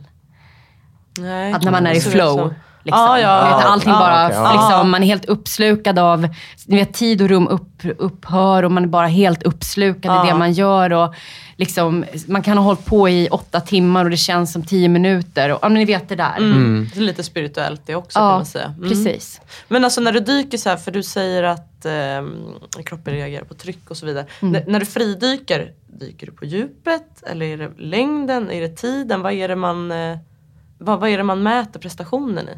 [1.18, 2.54] Nej, Att när man är i flow.
[2.86, 3.02] Liksom.
[3.02, 3.56] Ja, ja.
[3.56, 4.52] Vet, allting Ja, bara, okej, ja.
[4.52, 6.28] liksom, man är helt uppslukad av,
[6.66, 10.34] ni vet, tid och rum upp, upphör och man är bara helt uppslukad i det
[10.34, 10.92] man gör.
[10.92, 11.14] Och
[11.56, 15.50] liksom, man kan ha hållit på i åtta timmar och det känns som tio minuter.
[15.50, 16.36] Och, ja, men ni vet det där.
[16.36, 16.88] Mm.
[16.94, 18.74] Det är lite spirituellt det också kan man säga.
[18.76, 18.88] Mm.
[18.88, 19.40] precis.
[19.68, 23.54] Men alltså när du dyker så här, för du säger att eh, kroppen reagerar på
[23.54, 24.26] tryck och så vidare.
[24.42, 24.62] Mm.
[24.66, 29.22] När du fridyker, dyker du på djupet eller är det längden, är det tiden?
[29.22, 30.18] Vad är det man, eh,
[30.78, 32.52] vad, vad är det man mäter prestationen i?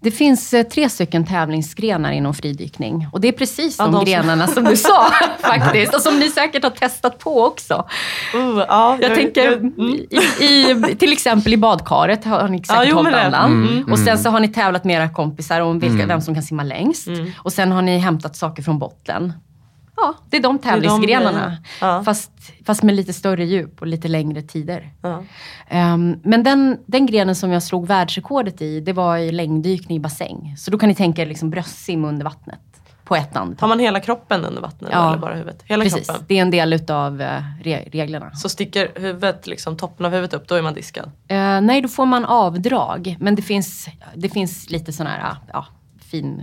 [0.00, 3.06] Det finns eh, tre stycken tävlingsgrenar inom fridykning.
[3.12, 5.06] Och det är precis Ja, de, de som- grenarna som du sa
[5.40, 5.94] faktiskt.
[5.94, 7.88] Och som ni säkert har testat på också.
[8.34, 9.72] Uh, ja, Jag tänker, mm.
[10.40, 13.52] i, i, till exempel i badkaret har ni säkert Ja, hållit andan.
[13.68, 16.08] mm, Och sen så har ni tävlat med era kompisar om vilka, Mm.
[16.08, 17.06] vem som kan simma längst.
[17.06, 17.30] Mm.
[17.38, 19.32] Och sen har ni hämtat saker från botten.
[19.96, 21.30] Ja, det är de är de tävlingsgrenarna.
[21.32, 21.56] grejerna.
[21.80, 22.02] Ja.
[22.04, 22.30] Fast,
[22.66, 24.92] fast med lite större djup och lite längre tider.
[25.02, 25.22] Ja.
[25.68, 30.00] Ehm, men den, den grenen som jag slog världsrekordet i, det var i längddykning i
[30.00, 30.54] bassäng.
[30.58, 32.60] Så då kan ni tänka er liksom bröstsim under vattnet.
[33.04, 33.60] På ett andetag.
[33.60, 35.08] Har man hela kroppen under vattnet Ja.
[35.08, 35.62] eller bara huvudet?
[35.64, 36.24] Hela Precis, kroppen?
[36.28, 38.30] det är en del utav eh, re- reglerna.
[38.34, 41.10] Så sticker huvudet, liksom toppen av huvudet upp, då är man diskad?
[41.28, 43.16] Eh, nej, då får man avdrag.
[43.20, 45.66] Men det finns, det finns lite sådana här ja,
[46.00, 46.42] fin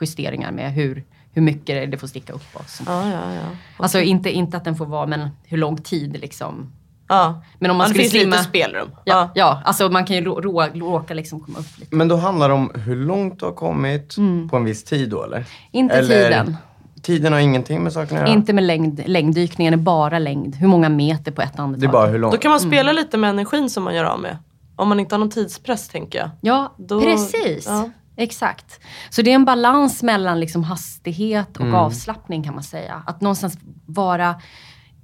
[0.00, 2.44] justeringar med hur, hur mycket det får sticka upp.
[2.54, 2.88] Och sånt.
[2.88, 3.48] Ja, ja, ja.
[3.76, 6.72] Alltså inte, inte att den får vara, men hur lång tid liksom.
[7.08, 7.42] ja.
[7.58, 8.36] Men om man ja, det finns simma...
[8.36, 8.88] lite spelrum.
[9.04, 11.96] Ja, ja, alltså man kan ju rå, rå, råka liksom komma upp lite.
[11.96, 14.16] Men då handlar det om hur långt du har kommit
[14.50, 15.36] på en viss tid då eller?
[15.36, 15.46] Mm.
[15.70, 16.56] Inte eller, tiden.
[17.02, 18.32] Tiden har ingenting med saken att göra?
[18.32, 20.54] Inte med längd, längddykningen, är bara längd.
[20.56, 21.80] Hur många meter på ett andetag.
[21.80, 22.32] Det är bara hur långt?
[22.34, 22.96] Då kan man spela Mm.
[22.96, 24.38] lite med energin som man gör av med.
[24.76, 26.30] Om man inte har någon tidspress tänker jag.
[26.40, 27.66] Ja, Då- precis.
[27.66, 27.90] ja.
[28.16, 28.80] Exakt.
[29.10, 31.74] Så det är en balans mellan liksom hastighet och Mm.
[31.74, 33.02] avslappning kan man säga.
[33.06, 34.40] Att någonstans vara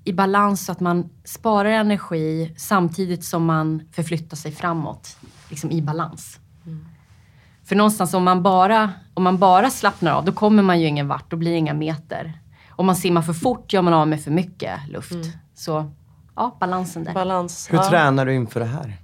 [0.04, 5.16] i balans så att man sparar energi samtidigt som man förflyttar sig framåt.
[5.48, 6.38] Liksom i balans.
[7.64, 11.08] För någonstans om man, bara, om man bara slappnar av, då kommer man ju ingen
[11.08, 11.30] vart.
[11.30, 12.32] Då blir det inga meter.
[12.70, 15.14] Om man simmar för fort gör man av med för mycket luft.
[15.54, 15.90] Så
[16.36, 17.12] ja, balansen där.
[17.14, 17.68] Balans.
[17.72, 17.88] Hur ja.
[17.88, 18.96] tränar du inför det här?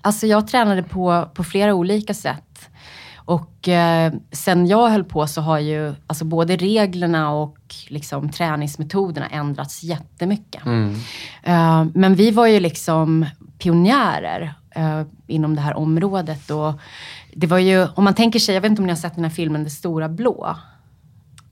[0.00, 2.51] Alltså jag tränade på, på flera olika sätt.
[3.24, 7.58] Och eh, sen jag höll på så har ju alltså både reglerna och
[7.88, 10.66] liksom, träningsmetoderna ändrats jättemycket.
[11.42, 13.26] Eh, men vi var ju liksom
[13.58, 16.50] pionjärer eh, inom det här området.
[16.50, 16.72] Och
[17.34, 19.24] det var ju, om man tänker sig, jag vet inte om ni har sett den
[19.24, 20.56] här filmen Det stora blå?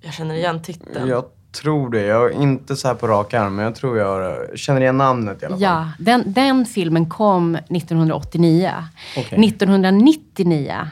[0.01, 1.09] Jag känner igen titeln.
[1.09, 2.03] Jag tror det.
[2.03, 5.43] Jag är inte så här på rak arm, men jag tror jag känner igen namnet
[5.43, 5.63] i alla fall.
[5.63, 8.73] Ja, den, den filmen kom 1989.
[9.17, 9.47] Okej.
[9.47, 10.87] 1999 eh,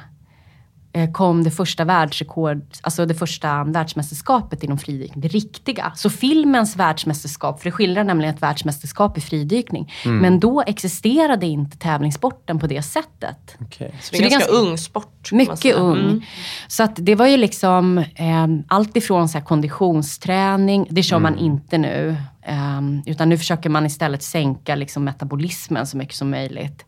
[1.06, 5.20] kom det första världsrekord, alltså det första världsmästerskapet inom fridykning.
[5.20, 5.92] Det riktiga.
[5.96, 9.92] Så filmens världsmästerskap, för det skildrar nämligen ett världsmästerskap i fridykning.
[10.04, 10.18] Mm.
[10.18, 13.56] Men då existerade inte tävlingssporten på det sättet.
[13.60, 13.94] Okej.
[14.00, 15.32] Så det är en ganska ung sport.
[15.32, 15.98] Mycket ung.
[15.98, 16.20] Mm.
[16.68, 21.38] Så att det var ju liksom eh, allt ifrån så här konditionsträning, det kör man
[21.38, 22.16] inte nu.
[22.48, 26.84] Eh, utan nu försöker man istället sänka liksom metabolismen så mycket som möjligt.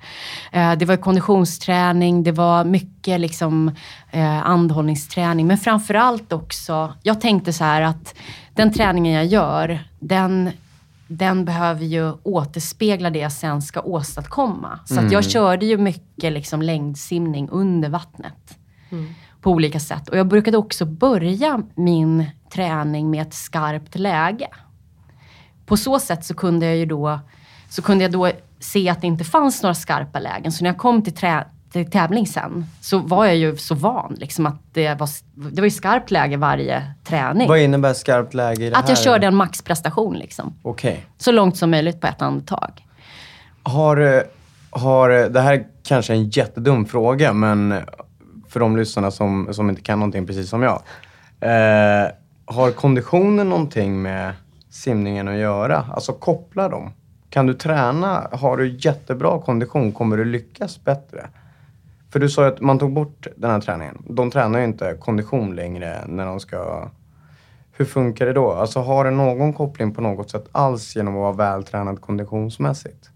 [0.53, 3.69] Eh, det var konditionsträning, det var mycket liksom,
[4.11, 5.47] eh, andhållningsträning.
[5.47, 8.15] Men framförallt också, jag tänkte så här att
[8.55, 10.51] den träningen jag gör, den
[11.13, 14.79] den behöver ju återspegla det jag sen ska åstadkomma.
[14.85, 18.59] Så att jag körde ju mycket liksom längdsimning under vattnet.
[19.41, 20.09] På olika sätt.
[20.09, 24.49] Och jag brukade också börja min träning med ett skarpt läge.
[25.71, 27.21] På så sätt så kunde jag ju då,
[27.69, 28.31] så kunde jag då
[28.61, 30.53] se att det inte fanns några skarpa lägen.
[30.53, 34.17] Så när jag kom till, trä, till tävling sen så var jag ju så van
[34.19, 35.09] liksom att det var,
[35.51, 37.49] det var ju skarpt läge varje träning.
[37.49, 38.91] Vad innebär skarpt läge i det Att här?
[38.91, 40.55] jag körde en maxprestation liksom.
[40.63, 41.07] Okej.
[41.19, 42.87] Så långt som möjligt på ett andetag.
[43.63, 44.25] Har,
[44.71, 47.75] har, det här är kanske en jättedum fråga, men
[48.49, 50.83] för de lyssnarna som, som inte kan någonting precis som jag.
[51.41, 52.11] Eh,
[52.47, 54.33] har konditionen någonting med
[54.71, 55.85] simningen att göra?
[55.93, 56.93] Alltså koppla dem.
[57.31, 58.29] Kan du träna?
[58.33, 61.27] Har du jättebra kondition kommer du lyckas bättre.
[62.13, 64.03] För du sa ju att man tog bort den här träningen.
[64.09, 66.89] De tränar ju inte kondition längre när de ska...
[67.73, 68.53] Hur funkar det då?
[68.53, 73.11] Alltså har det någon koppling på något sätt alls genom att vara vältränad konditionsmässigt?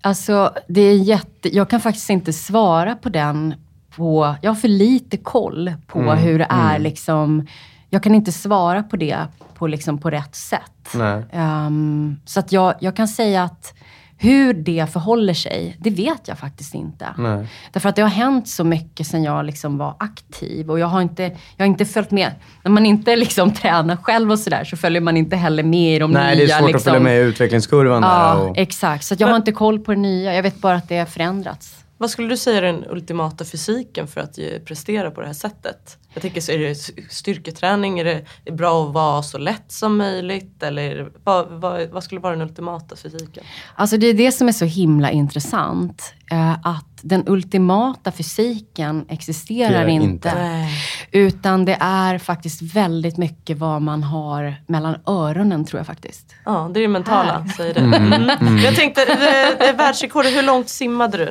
[0.00, 1.56] Alltså, det är jätte...
[1.56, 3.54] Jag kan faktiskt inte svara på den
[3.96, 4.34] på...
[4.42, 7.46] Jag har för lite koll på Mm, hur det är liksom...
[7.90, 10.88] Jag kan inte svara på det på, liksom, på rätt sätt.
[10.94, 11.22] Nej.
[11.32, 13.74] Ehm, så att jag, jag kan säga att
[14.22, 17.06] hur det förhåller sig, det vet jag faktiskt inte.
[17.18, 17.46] Nej.
[17.72, 21.00] Därför att det har hänt så mycket sen jag liksom var aktiv och jag har
[21.02, 21.22] inte,
[21.56, 22.32] jag har inte följt med.
[22.62, 25.98] När man inte liksom tränar själv och sådär så följer man inte heller med i
[25.98, 26.46] de Nej, nya.
[26.46, 28.34] det är svårt liksom, att följa med i utvecklingskurvan Ja.
[28.34, 29.04] Och, exakt.
[29.04, 30.34] Så att jag har inte koll på det nya.
[30.34, 31.84] Jag vet bara att det har förändrats.
[31.98, 35.98] Vad skulle du säga är den ultimata fysiken för att prestera på det här sättet?
[36.12, 36.74] Jag tänker, så är det
[37.10, 37.98] styrketräning?
[37.98, 38.04] Är
[38.44, 40.62] det bra att vara så lätt som möjligt?
[40.62, 43.44] Eller vad, vad, vad skulle vara den ultimata fysiken?
[43.74, 46.12] Alltså det är det som är så himla intressant.
[46.30, 50.04] Eh, att den ultimata fysiken existerar inte.
[50.28, 50.68] inte.
[51.12, 56.34] Utan det är faktiskt väldigt mycket vad man har mellan öronen tror jag faktiskt.
[56.44, 57.80] Ja, det är det mentala, säger det.
[57.80, 58.58] Mm.
[58.58, 61.28] Jag tänkte, eh, världsrekordet, hur långt simmade du?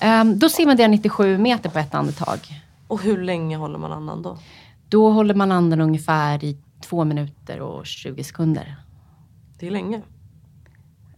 [0.00, 2.38] Eh, Eh, då simmade jag 97 meter på ett andetag.
[2.88, 4.38] Och hur länge håller man andan då?
[4.88, 8.76] Då håller man andan ungefär i två minuter och 20 sekunder.
[9.58, 10.02] Det är länge.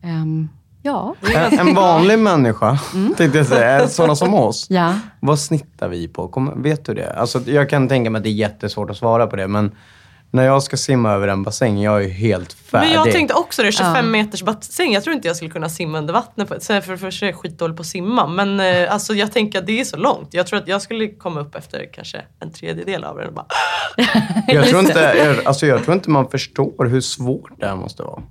[0.02, 0.48] Ehm,
[0.82, 1.14] ja.
[1.34, 3.14] en, en vanlig människa, Mm.
[3.14, 4.66] tänkte jag säga, sådana som oss.
[4.70, 4.94] ja.
[5.20, 6.28] Vad snittar vi på?
[6.28, 7.12] Kom, vet du det?
[7.12, 9.72] Alltså, jag kan tänka mig att det är jättesvårt att svara på det, men
[10.32, 12.86] när jag ska simma över en bassäng, jag är ju helt färdig.
[12.86, 14.02] Men jag tänkte också det, 25 Ja.
[14.02, 14.92] meters bassäng.
[14.92, 16.62] Jag tror inte jag skulle kunna simma under vattnet.
[16.62, 18.26] Så för det första är jag skitdålig på att simma.
[18.26, 20.34] Men eh, alltså, jag tänker att det är så långt.
[20.34, 23.46] Jag tror att jag skulle komma upp efter kanske en tredjedel av den och bara
[24.46, 28.02] jag, tror inte, jag, alltså, jag tror inte man förstår hur svårt det här måste
[28.02, 28.22] vara.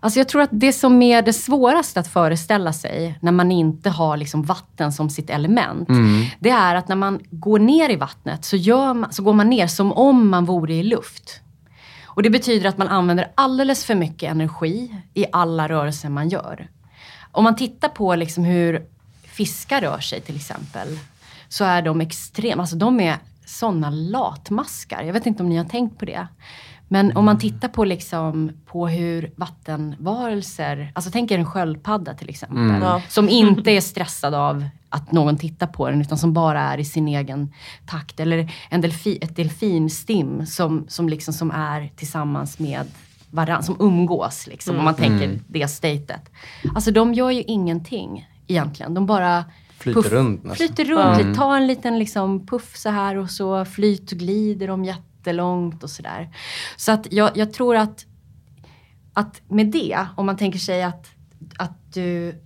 [0.00, 3.90] Alltså jag tror att det som är det svåraste att föreställa sig när man inte
[3.90, 5.88] har liksom vatten som sitt element.
[6.38, 8.56] Det är att när man går ner i vattnet så,
[8.94, 11.40] man, så går man ner som om man vore i luft.
[12.04, 16.68] Och det betyder att man använder alldeles för mycket energi i alla rörelser man gör.
[17.32, 18.86] Om man tittar på liksom hur
[19.24, 20.98] fiskar rör sig till exempel.
[21.48, 25.02] Så är de extremt, alltså de är sådana latmaskar.
[25.02, 26.26] Jag vet inte om ni har tänkt på det.
[26.92, 32.28] Men om man tittar på, liksom, på hur vattenvarelser, alltså tänk er en sköldpadda till
[32.28, 32.80] exempel.
[32.80, 33.02] Ja.
[33.08, 36.84] Som inte är stressad av att någon tittar på den utan som bara är i
[36.84, 37.52] sin egen
[37.86, 38.20] takt.
[38.20, 42.86] Eller en delfi, ett delfinstim som, som, liksom, som är tillsammans med
[43.30, 46.30] varandra, som umgås liksom, om man tänker det statet.
[46.74, 48.94] Alltså de gör ju ingenting egentligen.
[48.94, 49.44] De bara
[49.78, 50.56] Flyter runt nästan.
[50.56, 54.68] Flyter runt, lite, tar en liten liksom, puff så här och så flyt och glider
[54.68, 54.84] de
[55.20, 56.28] jättelångt och sådär.
[56.76, 58.06] Så att jag, jag tror att,
[59.14, 61.10] att med det, om man tänker sig att,
[61.58, 62.40] att, du,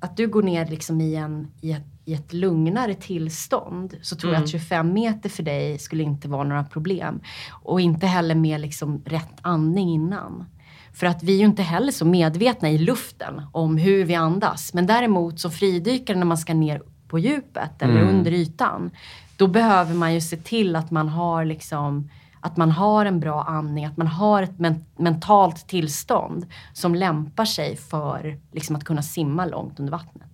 [0.00, 4.32] att du går ner liksom i, en, i, ett, i ett lugnare tillstånd så tror
[4.32, 7.20] jag att 25 meter för dig skulle inte vara några problem.
[7.64, 10.44] Och inte heller med liksom rätt andning innan.
[10.92, 14.74] För att vi är ju inte heller så medvetna i luften om hur vi andas.
[14.74, 18.90] Men däremot som fridykare när man ska ner på djupet eller under ytan.
[19.36, 23.42] Då behöver man ju se till att man har liksom att man har en bra
[23.42, 29.02] andning, att man har ett men- mentalt tillstånd som lämpar sig för liksom, att kunna
[29.02, 30.30] simma långt under vattnet.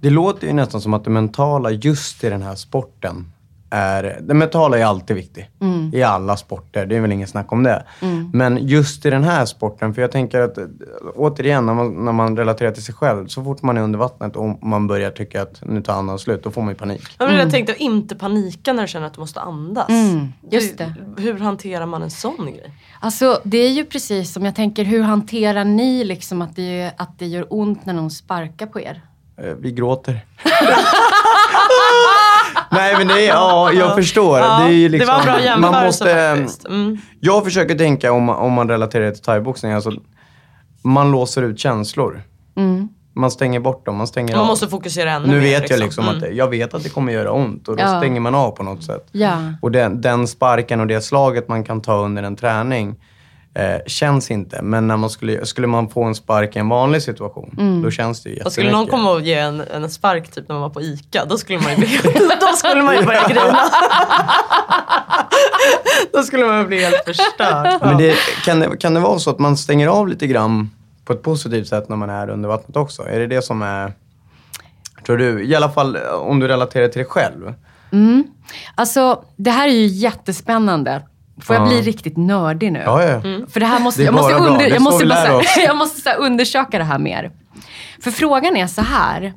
[0.00, 3.32] Det låter ju nästan som att det mentala just i den här sporten
[3.76, 4.18] är...
[4.20, 5.44] Det mentala är alltid viktigt.
[5.92, 6.86] I alla sporter.
[6.86, 7.84] Det är väl ingen snack om det.
[8.32, 10.58] Men just i den här sporten, för jag tänker att
[11.16, 13.26] återigen när man, när man relaterar till sig själv.
[13.26, 16.44] Så fort man är under vattnet och man börjar tycka att nu tar andan slut,
[16.44, 17.02] då får man ju panik.
[17.18, 19.88] Ja, men Jag tänkte att inte panika när du känner att du måste andas.
[19.88, 20.94] Mm, just det.
[21.16, 22.72] Hur, hur hanterar man en sån grej?
[23.00, 27.18] Alltså det är ju precis som jag tänker, hur hanterar ni liksom att det, att
[27.18, 29.02] det gör ont när någon sparkar på er?
[29.38, 30.24] Eh, Vi gråter.
[32.70, 34.38] Nej men det är, ja jag förstår.
[34.38, 36.66] Ja, det, är liksom, det var en bra jämförelse man måste, faktiskt.
[36.66, 36.98] Mm.
[37.20, 39.72] Jag försöker tänka om, om man relaterar till thaiboxning.
[39.72, 39.92] Alltså,
[40.84, 42.22] man låser ut känslor.
[43.14, 43.96] Man stänger bort dem.
[43.96, 44.46] Man stänger Man av.
[44.46, 45.40] måste fokusera ännu Nu mer.
[45.40, 46.18] vet jag liksom Mm.
[46.22, 47.98] att jag vet att det kommer göra ont och då Ja.
[48.00, 49.08] stänger man av på något sätt.
[49.12, 49.36] Ja.
[49.62, 52.96] Och den, den sparken och det slaget man kan ta under en träning
[53.56, 54.62] eh, känns inte.
[54.62, 58.22] Men när man skulle, skulle man få en spark i en vanlig situation, då känns
[58.22, 58.90] det ju Och skulle någon jättemycket.
[59.04, 61.70] komma och ge en, en spark typ när man var på ICA, då skulle man
[61.70, 62.00] ju bli,
[62.40, 63.58] då skulle man ju börja grina.
[66.12, 67.80] då skulle man bli helt förstörd.
[67.82, 68.14] Men det,
[68.44, 70.70] kan, det, kan det vara så att man stänger av lite grann
[71.04, 73.02] på ett positivt sätt när man är under vattnet också?
[73.02, 73.92] Är det det som är,
[75.06, 77.54] tror du, i alla fall eh, om du relaterar till dig själv?
[78.74, 81.02] Alltså det här är ju jättespännande.
[81.42, 81.68] Får jag Ja.
[81.68, 82.82] bli riktigt nördig nu?
[82.84, 83.20] Ja, ja.
[83.48, 86.78] För det här måste, Det jag måste, under, jag måste, bara, jag måste så undersöka
[86.78, 87.30] det här mer.
[88.02, 89.32] För frågan är så här.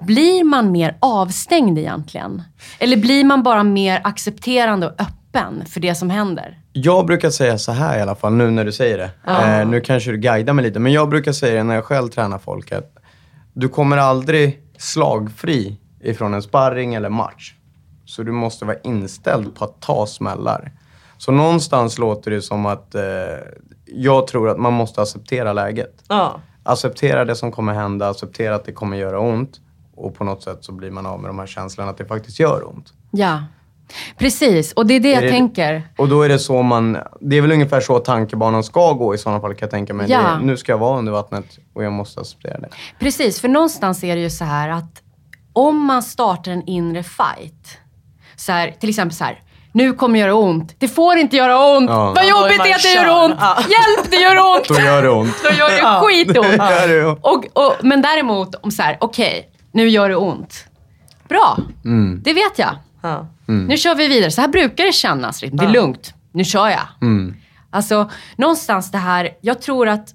[0.00, 2.42] Blir man mer avstängd egentligen?
[2.78, 6.58] Eller blir man bara mer accepterande och öppen för det som händer?
[6.72, 9.10] Jag brukar säga så här i alla fall, nu när du säger det.
[9.60, 12.08] Eh, nu kanske du guidar mig lite, men jag brukar säga det när jag själv
[12.08, 12.96] tränar folk att
[13.54, 17.54] du kommer aldrig slagfri ifrån en sparring eller match.
[18.04, 20.72] Så du måste vara inställd på att ta smällar.
[21.24, 23.02] Så någonstans låter det som att eh,
[23.86, 26.04] jag tror att man måste acceptera läget.
[26.08, 26.40] Ja.
[26.62, 29.60] Acceptera det som kommer hända, acceptera att det kommer göra ont.
[29.96, 32.40] Och på något sätt så blir man av med de här känslorna att det faktiskt
[32.40, 32.92] gör ont.
[33.10, 33.44] Ja,
[34.18, 34.72] precis.
[34.72, 35.82] Och det är det jag det- tänker.
[35.98, 39.18] Och då är det så man, det är väl ungefär så tankebanan ska gå i
[39.18, 40.10] sådana fall kan jag tänka mig.
[40.10, 40.18] Ja.
[40.18, 42.68] Det, är- nu ska jag vara under vattnet och jag måste acceptera det.
[42.98, 45.02] Precis, för någonstans är det ju så här att
[45.52, 47.78] om man startar en inre fight.
[48.36, 49.42] Så här, till exempel så här.
[49.74, 50.74] Nu kommer det göra ont.
[50.78, 51.90] Det får inte göra ont.
[51.90, 52.12] Ja.
[52.16, 53.34] Vad jobbigt det är att det gör ont.
[53.40, 53.56] Ja.
[53.60, 54.68] Hjälp, det gör ont.
[54.68, 55.34] Då gör det ont.
[55.44, 56.02] Då gör det Ja.
[56.04, 56.58] skitont.
[56.88, 57.18] Det ont.
[57.22, 60.64] Och, och, men däremot om så här, okej, nu gör det ont.
[61.28, 62.20] Bra, Mm.
[62.24, 62.76] det vet jag.
[63.02, 63.26] Ja.
[63.46, 64.30] Nu kör vi vidare.
[64.30, 65.40] Så här brukar det kännas.
[65.40, 66.14] Det är lugnt.
[66.32, 66.88] Nu kör jag.
[67.00, 67.34] Mm.
[67.70, 70.08] Alltså, någonstans det här, jag tror att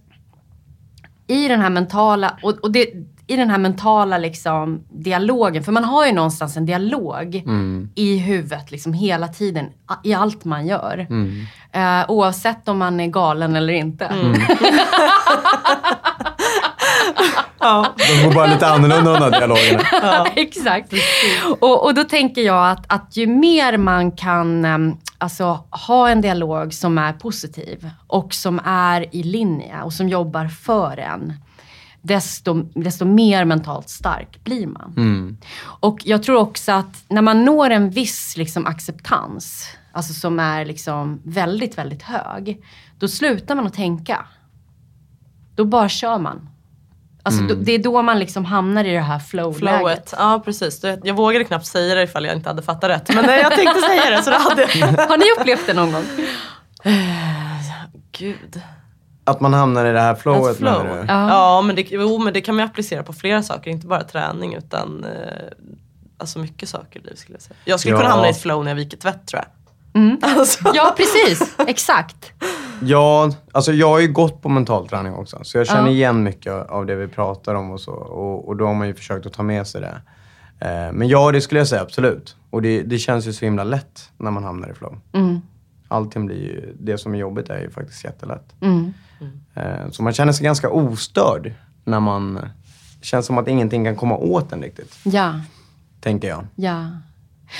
[1.27, 2.85] i den här mentala, och, och det,
[3.27, 7.89] i den här mentala liksom, dialogen, för man har ju någonstans en dialog Mm.
[7.95, 9.65] i huvudet liksom, hela tiden,
[10.03, 11.07] i allt man gör.
[11.71, 14.11] Eh, oavsett om man är galen eller inte.
[17.59, 20.25] De går bara lite annorlunda de här dialogerna.
[20.35, 20.93] Exakt.
[21.59, 26.21] Och, och då tänker jag att, att ju mer man kan em, alltså, ha en
[26.21, 31.33] dialog som är positiv och som är i linje och som jobbar för en,
[32.07, 35.37] desto, desto mer mentalt stark blir man.
[35.79, 40.65] Och jag tror också att när man når en viss liksom, acceptans, alltså som är
[40.65, 42.63] liksom väldigt, väldigt hög,
[42.99, 44.25] då slutar man att tänka.
[45.55, 46.49] Då bara kör man.
[47.23, 49.79] Alltså, då, det är då man liksom hamnar i det här flow-läget.
[49.79, 50.13] Flowet.
[50.17, 50.83] Ja precis.
[51.03, 53.15] Jag vågade knappt säga det ifall jag inte hade fattat rätt.
[53.15, 54.87] Men nej, jag tänkte säga det så det hade jag.
[55.09, 56.03] Har ni upplevt det någon gång?
[58.11, 58.61] Gud.
[59.27, 60.83] Att man hamnar i det här flowet flow.
[60.83, 61.05] menar du?
[61.07, 63.71] Ja, men, det, jo, men det kan man ju applicera på flera saker.
[63.71, 65.09] Inte bara träning utan eh,
[66.17, 67.55] alltså mycket saker i livet skulle jag säga.
[67.65, 67.99] Jag skulle Ja.
[67.99, 69.47] kunna hamna i ett flow när jag viker tvätt tror jag.
[70.37, 70.71] Alltså.
[70.73, 71.55] Ja, precis.
[71.67, 72.31] Exakt.
[72.81, 75.39] Ja, alltså jag har ju gått på mental träning också.
[75.43, 75.93] Så jag känner Ja.
[75.95, 77.91] igen mycket av det vi pratar om och så.
[77.91, 80.01] Och, och då har man ju försökt att ta med sig det.
[80.59, 82.35] Eh, men ja, det skulle jag säga absolut.
[82.49, 84.99] Och det, det känns ju så himla lätt när man hamnar i flow.
[85.87, 88.53] allting blir ju, det som är jobbigt är ju faktiskt jättelätt.
[88.61, 88.93] Mm.
[89.55, 91.53] Eh, Så man känner sig ganska ostörd
[91.83, 92.49] när man,
[93.01, 95.33] känns som att ingenting kan komma åt en riktigt, Ja.
[96.01, 96.47] tänker jag.
[96.55, 96.85] Ja.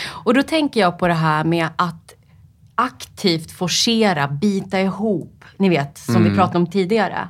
[0.08, 2.14] Och då tänker jag på det här med att
[2.76, 7.28] aktivt forcera, bita ihop, ni vet, som vi pratade om tidigare,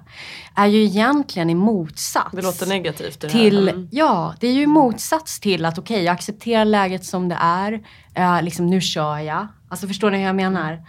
[0.56, 2.30] är ju egentligen i motsats.
[2.32, 3.74] Det låter negativt det till, här.
[3.74, 3.88] Mm.
[3.92, 7.80] Ja, det är ju i motsats till att okej, jag accepterar läget som det är.
[8.14, 9.48] Eh, liksom, nu kör jag.
[9.70, 10.84] Alltså förstår ni hur jag menar?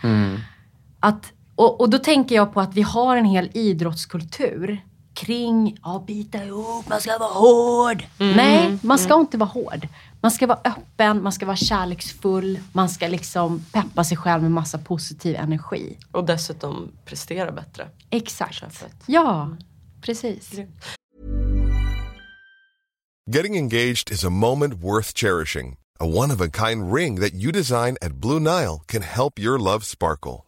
[1.01, 4.81] Att, och, och då tänker jag på att vi har en hel idrottskultur
[5.15, 8.05] kring, ja bita ihop, man ska vara hård.
[8.19, 9.89] Nej, man ska inte vara hård.
[10.21, 14.51] Man ska vara öppen, man ska vara kärleksfull, man ska liksom peppa sig själv med
[14.51, 15.99] massa positiv energi.
[16.13, 17.89] Och dessutom prestera bättre.
[18.11, 18.55] Exakt.
[18.55, 18.95] Köpet.
[19.07, 19.57] Ja,
[20.03, 20.51] precis.
[23.31, 25.77] Getting engaged is a moment worth cherishing.
[26.01, 29.59] A one of a kind ring that you design at Blue Nile can help your
[29.59, 30.48] love sparkle.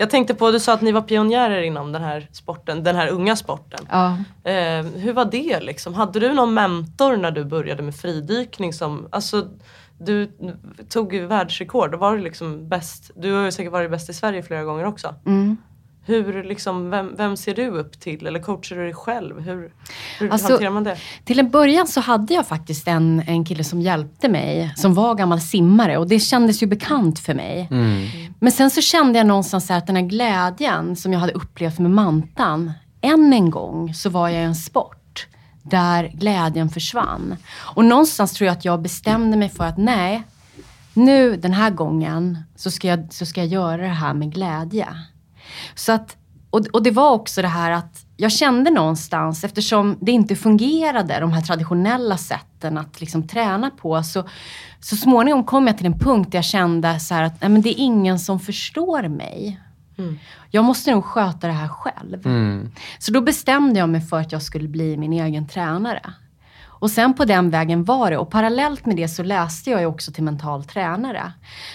[0.00, 3.08] Jag tänkte på, du sa att ni var pionjärer inom den här sporten, den här
[3.08, 3.86] unga sporten.
[3.90, 4.18] Ja.
[4.50, 5.94] Eh, hur var det liksom?
[5.94, 9.48] Hade du någon mentor när du började med fridykning som, alltså
[9.98, 10.30] du
[10.88, 14.42] tog ju världsrekord, då var liksom bäst, du har ju säkert varit bäst i Sverige
[14.42, 15.14] flera gånger också.
[15.26, 15.56] Mm.
[16.08, 18.26] Hur liksom, vem, vem ser du upp till?
[18.26, 19.40] Eller coachar du dig själv?
[19.40, 19.72] Hur,
[20.18, 20.96] hur Alltså, hanterar man det?
[21.24, 25.14] Till en början så hade jag faktiskt en, en kille som hjälpte mig, som var
[25.14, 27.68] gammal simmare och det kändes ju bekant för mig.
[28.40, 31.32] Men sen så kände jag någonstans så här att den här glädjen som jag hade
[31.32, 35.26] upplevt med mantan, än en gång så var jag i en sport
[35.62, 37.36] där glädjen försvann.
[37.74, 40.22] Och någonstans tror jag att jag bestämde mig för att nej,
[40.94, 44.86] nu den här gången så ska jag, så ska jag göra det här med glädje.
[45.74, 46.16] Så att,
[46.50, 51.20] och, och det var också det här att jag kände någonstans, eftersom det inte fungerade,
[51.20, 54.24] de här traditionella sätten att liksom träna på, så,
[54.80, 57.62] så småningom kom jag till en punkt där jag kände så här att nej, men
[57.62, 59.60] det är ingen som förstår mig.
[60.50, 62.22] Jag måste nog sköta det här själv.
[62.98, 66.12] Så då bestämde jag mig för att jag skulle bli min egen tränare.
[66.80, 68.18] Och sen på den vägen var det.
[68.18, 71.32] Och parallellt med det så läste jag ju också till mental tränare.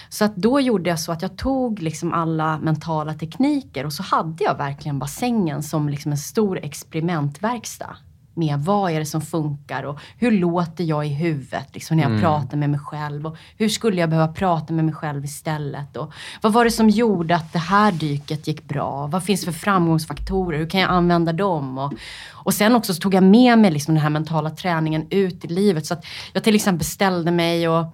[0.08, 4.02] Så att då gjorde jag så att jag tog liksom alla mentala tekniker och så
[4.02, 7.96] hade jag verkligen bassängen som liksom en stor experimentverkstad.
[8.34, 12.20] Med vad är det som funkar och hur låter jag i huvudet liksom, när jag
[12.20, 13.26] pratar med mig själv.
[13.26, 15.96] Och hur skulle jag behöva prata med mig själv istället?
[15.96, 16.12] Och
[16.42, 19.06] vad var det som gjorde att det här dyket gick bra?
[19.06, 20.58] Vad finns för framgångsfaktorer?
[20.58, 21.78] Hur kan jag använda dem?
[21.78, 21.92] Och,
[22.30, 25.48] och sen också så tog jag med mig liksom den här mentala träningen ut i
[25.48, 25.86] livet.
[25.86, 27.86] Så att jag till exempel ställde mig och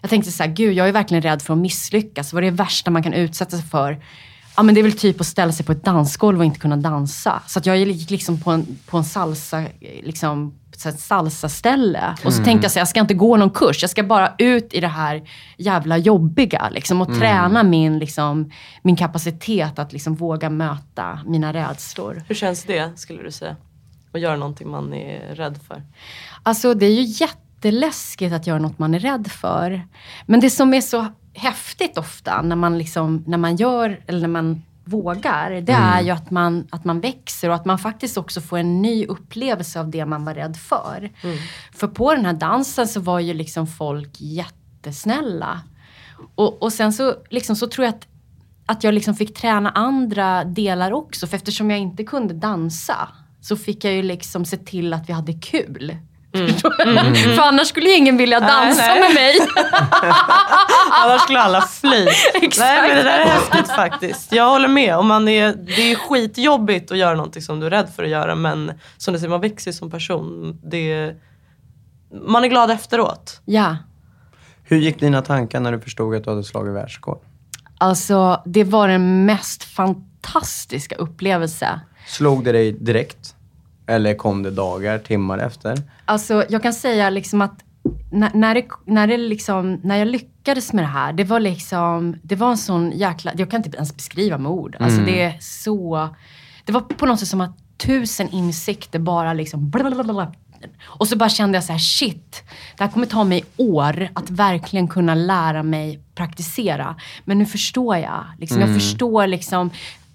[0.00, 2.32] jag tänkte så här, gud jag är verkligen rädd för att misslyckas.
[2.32, 4.00] Vad är det värsta man kan utsätta sig för?
[4.60, 6.76] Ja men det är väl typ att ställa sig på ett dansgolv och inte kunna
[6.76, 7.42] dansa.
[7.46, 9.64] Så att jag gick liksom på en, på en salsa,
[10.02, 12.16] liksom, så här salsa-ställe.
[12.24, 13.82] Och så tänkte jag så jag ska inte gå någon kurs.
[13.82, 15.22] Jag ska bara ut i det här
[15.56, 16.68] jävla jobbiga.
[16.68, 18.50] Liksom, och träna min, liksom,
[18.82, 22.22] min kapacitet att liksom, våga möta mina rädslor.
[22.28, 23.56] Hur känns det skulle du säga?
[24.12, 25.82] Att göra någonting man är rädd för?
[26.42, 29.82] Alltså det är ju jätteläskigt att göra något man är rädd för.
[30.26, 34.28] Men det som är så häftigt ofta när man, liksom, när man gör, eller när
[34.28, 38.40] man vågar, det är ju att man, att man växer och att man faktiskt också
[38.40, 41.10] får en ny upplevelse av det man var rädd för.
[41.72, 45.60] För på den här dansen så var ju liksom folk jättesnälla.
[46.34, 48.06] Och, och sen så, liksom, så tror jag att,
[48.66, 51.26] att jag liksom fick träna andra delar också.
[51.26, 53.08] För eftersom jag inte kunde dansa
[53.40, 55.96] så fick jag ju liksom se till att vi hade kul.
[57.36, 59.00] För annars skulle ingen vilja dansa nej.
[59.00, 59.34] med mig.
[61.04, 62.06] Annars skulle alla fly.
[62.34, 62.58] Exakt.
[62.58, 64.32] Nej men det där är häftigt faktiskt.
[64.32, 64.96] Jag håller med.
[64.96, 68.08] Och man är, det är skitjobbigt att göra någonting som du är rädd för att
[68.08, 70.58] göra men som du säger, man växer som person.
[70.62, 71.14] Det,
[72.26, 73.40] man är glad efteråt.
[73.44, 73.76] Ja.
[74.62, 77.18] Hur gick dina tankar när du förstod att du hade slagit världsrekord?
[77.78, 81.80] Alltså, det var den mest fantastiska upplevelse.
[82.06, 83.34] Slog det dig direkt?
[83.90, 85.78] Eller kom det dagar, timmar efter?
[86.04, 87.64] Alltså, jag kan säga liksom att
[88.10, 92.16] när, när, det, när, det liksom, när jag lyckades med det här, det var liksom,
[92.22, 94.76] det var en sån jäkla, jag kan inte ens beskriva med ord.
[94.80, 96.08] Alltså det är så,
[96.64, 100.32] det var på något sätt som att tusen insikter bara liksom blablabla.
[100.84, 102.42] Och så bara kände jag så här, shit,
[102.76, 106.96] det här kommer ta mig år att verkligen kunna lära mig praktisera.
[107.24, 108.24] Men nu förstår jag.
[108.38, 109.70] Liksom, Jag förstår liksom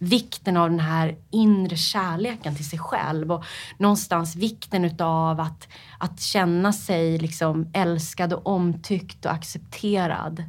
[0.06, 3.46] vikten av den här inre kärleken till sig själv och
[3.78, 10.44] någonstans vikten utav att, att känna sig liksom älskad och omtyckt och accepterad.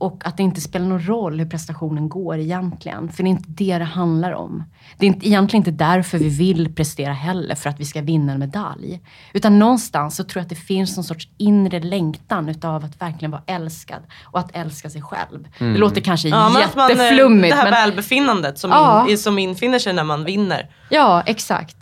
[0.00, 3.08] Och att det inte spelar någon roll hur prestationen går egentligen.
[3.12, 4.64] För det är inte det det handlar om.
[4.98, 8.32] Det är inte, egentligen inte därför vi vill prestera heller, för att vi ska vinna
[8.32, 9.00] en medalj.
[9.32, 13.30] Utan någonstans så tror jag att det finns någon sorts inre längtan utav att verkligen
[13.30, 14.02] vara älskad.
[14.24, 15.48] Och att älska sig själv.
[15.58, 17.50] Det låter kanske Ja, men att man, eh, jätteflummigt.
[17.54, 19.06] det här men- välbefinnandet som, Ja.
[19.10, 20.68] in, som infinner sig när man vinner.
[20.90, 21.76] Ja, exakt.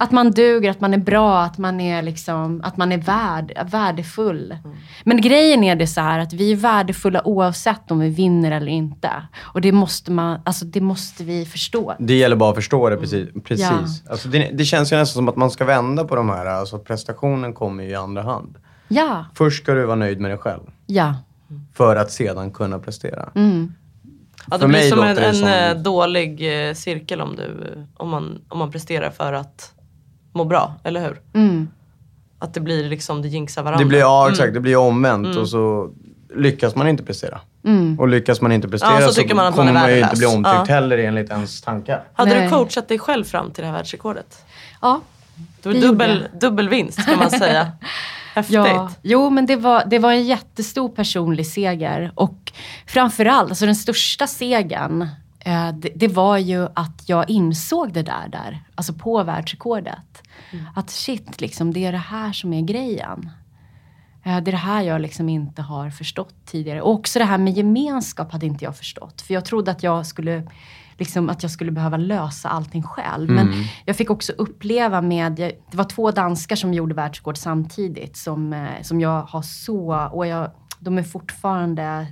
[0.00, 3.52] Att man duger, att man är bra, att man är, liksom, att man är värd,
[3.70, 4.56] värdefull.
[5.04, 8.66] Men grejen är det så här att vi är värdefulla oavsett om vi vinner eller
[8.68, 9.10] inte.
[9.40, 11.94] Och det måste, man, alltså det måste vi förstå.
[11.98, 13.28] Det gäller bara att förstå det precis.
[13.44, 13.70] precis.
[14.04, 14.10] Ja.
[14.10, 16.46] Alltså det, det känns ju nästan som att man ska vända på de här.
[16.46, 18.58] Alltså prestationen kommer ju i andra hand.
[18.88, 20.62] Ja, Först ska du vara nöjd med dig själv.
[20.86, 21.14] ja.
[21.74, 23.28] För att sedan kunna prestera.
[23.34, 23.72] Mm.
[24.50, 27.66] Ja, det För blir mig som en, en som- eh, dålig eh, cirkel om, du,
[27.96, 29.72] om, man, om man presterar för att
[30.38, 31.20] må bra, eller hur?
[31.34, 31.68] Mm.
[32.38, 33.84] Att det blir liksom, det jinxar varandra.
[33.84, 34.32] Det blir, ja Mm.
[34.32, 35.90] exakt, det blir omvänt och så
[36.36, 37.40] lyckas man inte prestera.
[37.64, 38.00] Mm.
[38.00, 40.00] Och lyckas man inte prestera Ja, så så, tycker man att man kommer man ju
[40.00, 40.74] inte bli omtyckt Ja.
[40.74, 42.02] heller enligt ens tankar.
[42.14, 42.42] Hade Nej.
[42.44, 44.44] du coachat dig själv fram till det här världsrekordet?
[44.80, 45.00] Ja,
[45.62, 47.72] Det var dubbel, dubbel vinst kan man säga.
[48.34, 48.54] Häftigt.
[48.54, 52.12] Ja, jo men det var, det var en jättestor personlig seger.
[52.14, 52.52] Och
[52.86, 55.08] framförallt, alltså den största segern,
[55.74, 60.22] det, det var ju att jag insåg det där, där alltså på världsrekordet.
[60.74, 63.30] Att shit, liksom, det är det här som är grejen.
[64.24, 66.82] Eh, det är det här jag liksom inte har förstått tidigare.
[66.82, 69.22] Och också det här med gemenskap hade inte jag förstått.
[69.22, 70.50] För jag trodde att jag skulle
[70.98, 73.30] liksom att jag skulle behöva lösa allting själv.
[73.30, 73.52] Men
[73.84, 75.32] jag fick också uppleva med,
[75.70, 80.26] det var två danskar som gjorde världsrekord samtidigt som, eh, som jag har så, och
[80.26, 82.06] jag, de är fortfarande,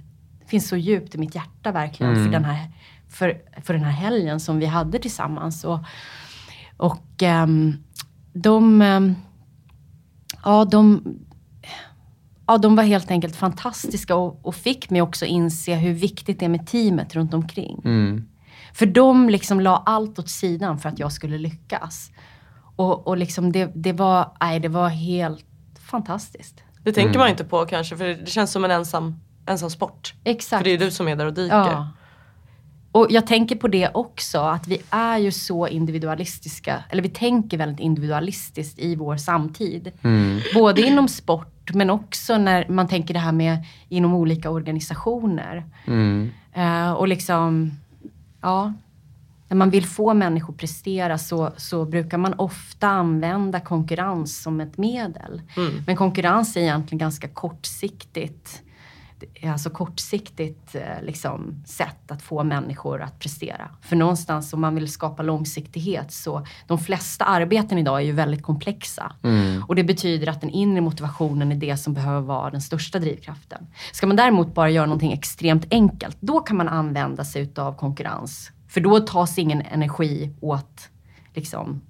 [0.46, 2.72] finns så djupt i mitt hjärta verkligen för, den här,
[3.16, 5.64] för, för den här helgen som vi hade tillsammans.
[5.64, 5.78] Och,
[6.76, 7.76] och ehm,
[8.32, 9.14] de, ehm,
[10.44, 11.02] ja de,
[12.46, 16.44] ja, de var helt enkelt fantastiska och, och fick mig också inse hur viktigt det
[16.44, 17.80] är med teamet runt omkring.
[18.72, 22.10] För de liksom la allt åt sidan för att jag skulle lyckas.
[22.76, 25.46] Och, och liksom det, det, var, nej, det var helt
[25.90, 26.62] fantastiskt.
[26.82, 30.14] Det tänker man inte på kanske, för det känns som en ensam, ensam sport.
[30.24, 30.60] Exakt.
[30.60, 31.56] För det är du som är där och dyker.
[31.56, 31.88] Ja.
[32.96, 37.58] Och jag tänker på det också, att vi är ju så individualistiska, eller vi tänker
[37.58, 39.92] väldigt individualistiskt i vår samtid.
[40.54, 45.64] Både inom sport, men också när man tänker det här med inom olika organisationer.
[46.52, 47.70] Eh, och liksom,
[48.40, 48.72] ja,
[49.48, 54.78] när man vill få människor prestera så, så brukar man ofta använda konkurrens som ett
[54.78, 55.42] medel.
[55.86, 58.62] Men konkurrens är egentligen ganska kortsiktigt.
[59.42, 63.70] Alltså kortsiktigt eh, liksom, sätt att få människor att prestera.
[63.80, 68.42] För någonstans om man vill skapa långsiktighet så de flesta arbeten idag är ju väldigt
[68.42, 69.12] komplexa.
[69.68, 73.66] Och det betyder att den inre motivationen är det som behöver vara den största drivkraften.
[73.92, 78.50] Ska man däremot bara göra någonting extremt enkelt, då kan man använda sig utav konkurrens.
[78.68, 80.88] För då tas ingen energi åt,
[81.34, 81.80] liksom,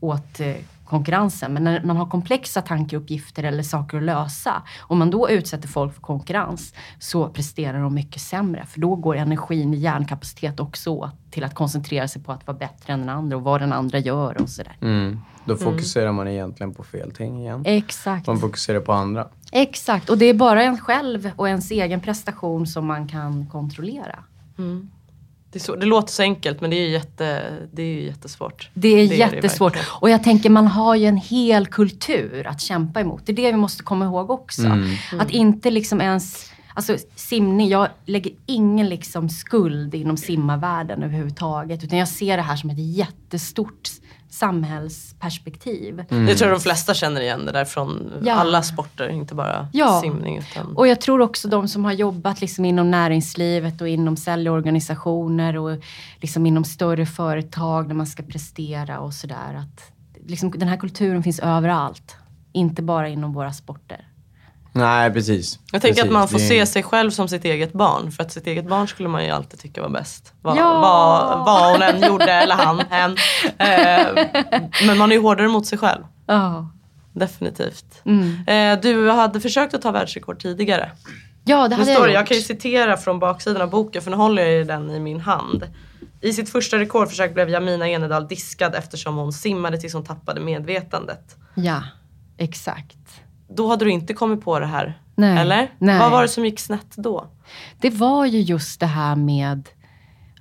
[0.00, 0.54] åt eh,
[0.92, 1.52] konkurrensen.
[1.52, 5.94] Men när man har komplexa tankeuppgifter eller saker att lösa, om man då utsätter folk
[5.94, 8.66] för konkurrens så presterar de mycket sämre.
[8.66, 12.56] För då går energin i hjärnkapacitet också åt till att koncentrera sig på att vara
[12.56, 14.76] bättre än den andra och vad den andra gör och sådär.
[15.44, 17.62] Då fokuserar man egentligen på fel ting igen.
[17.66, 18.26] Exakt.
[18.26, 19.28] Man fokuserar på andra.
[19.52, 20.10] Exakt.
[20.10, 24.18] Och det är bara en själv och ens egen prestation som man kan kontrollera.
[25.52, 28.70] Det, är så, det låter så enkelt men det är jätte, det är ju jättesvårt.
[28.74, 29.76] Det är det jättesvårt.
[29.76, 29.96] verkligen.
[30.00, 33.22] och jag tänker man har ju en hel kultur att kämpa emot.
[33.26, 34.62] Det är det vi måste komma ihåg också.
[35.18, 41.84] Att inte liksom ens, alltså simning, jag lägger ingen liksom skuld inom simmarvärlden överhuvudtaget.
[41.84, 43.88] Utan jag ser det här som ett jättestort
[44.32, 45.96] samhällsperspektiv.
[46.08, 48.34] Det tror jag de flesta känner igen det där från Ja.
[48.34, 50.00] alla sporter, inte bara Ja.
[50.02, 50.38] simning.
[50.38, 50.76] Utan...
[50.76, 55.78] Och jag tror också de som har jobbat liksom inom näringslivet och inom säljorganisationer och
[56.20, 59.54] liksom inom större företag när man ska prestera och sådär.
[59.62, 59.92] Att
[60.26, 62.16] liksom, den här kulturen finns överallt.
[62.52, 64.08] Inte bara inom våra sporter.
[64.74, 65.58] Nej, precis.
[65.72, 66.04] Jag tänker precis.
[66.04, 68.12] att man får se sig själv som sitt eget barn.
[68.12, 70.32] För att sitt eget barn skulle man ju alltid tycka var bäst.
[70.42, 70.80] Vad, Ja.
[70.80, 73.16] vad, vad hon än gjorde, eller han, hen.
[73.58, 74.24] Eh,
[74.86, 76.02] men man är ju hårdare mot sig själv.
[76.26, 76.70] Ja.
[77.12, 78.02] Definitivt.
[78.04, 78.46] Mm.
[78.76, 80.92] Eh, du hade försökt att ta världsrekord tidigare.
[81.44, 82.14] Ja, det Nu hade står jag gjort.
[82.14, 85.20] jag kan ju citera från baksidan av boken för nu håller jag den i min
[85.20, 85.64] hand.
[86.20, 91.36] I sitt första rekordförsök blev Jamina Enedal diskad eftersom hon simmade tills hon tappade medvetandet.
[91.54, 91.82] Ja,
[92.38, 92.96] exakt.
[93.56, 94.98] Då hade du inte kommit på det här?
[95.14, 95.70] Nej, Eller?
[95.78, 95.98] nej.
[95.98, 97.26] Vad var det som gick snett då?
[97.80, 99.68] Det var ju just det här med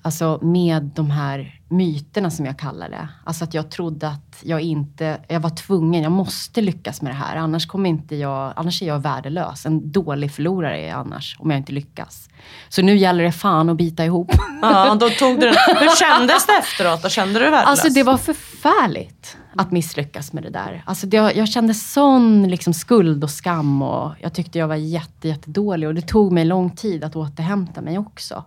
[0.02, 3.08] Alltså med de här myterna som jag kallar det.
[3.24, 7.16] Alltså att jag trodde att jag inte, jag var tvungen, jag måste lyckas med det
[7.16, 7.36] här.
[7.36, 9.66] Annars kommer inte jag, annars är jag värdelös.
[9.66, 12.30] En dålig förlorare är jag annars, om jag inte lyckas.
[12.70, 14.32] Så nu gäller det fan att bita ihop.
[14.62, 15.48] Ja, då tog du.
[15.48, 17.04] Hur kändes det efteråt?
[17.04, 17.70] Då kände du dig värdelös?
[17.70, 20.84] Alltså det var förfärligt att misslyckas med det där.
[20.86, 25.28] Alltså det, jag kände sån liksom skuld och skam och jag tyckte jag var jätte,
[25.28, 28.44] jättedålig och det tog mig lång tid att återhämta mig också.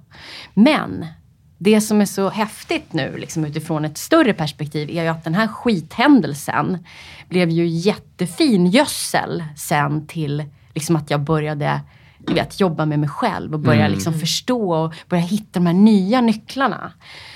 [0.55, 1.07] Men
[1.65, 5.35] det som är så häftigt nu liksom utifrån ett större perspektiv är ju att den
[5.35, 6.79] här skithändelsen
[7.29, 10.45] blev ju jättefin gödsel sen till
[10.75, 11.81] liksom att jag började
[12.27, 13.93] du vet, jobba med mig själv och börja Mm.
[13.93, 16.93] liksom förstå och börja hitta de här nya nycklarna.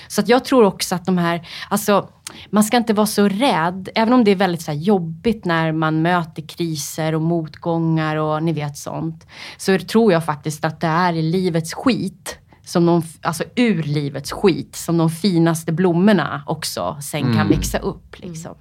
[0.07, 2.09] Så att jag tror också att de här, alltså
[2.49, 6.01] man ska inte vara så rädd, även om det är väldigt så jobbigt när man
[6.01, 9.27] möter kriser och motgångar och ni vet sånt.
[9.57, 12.39] Så tror jag faktiskt att det är i livets skit,
[12.69, 17.47] som de, alltså ur livets skit, som de finaste blommorna också sen kan Mm.
[17.47, 18.15] växa upp.
[18.19, 18.55] Liksom.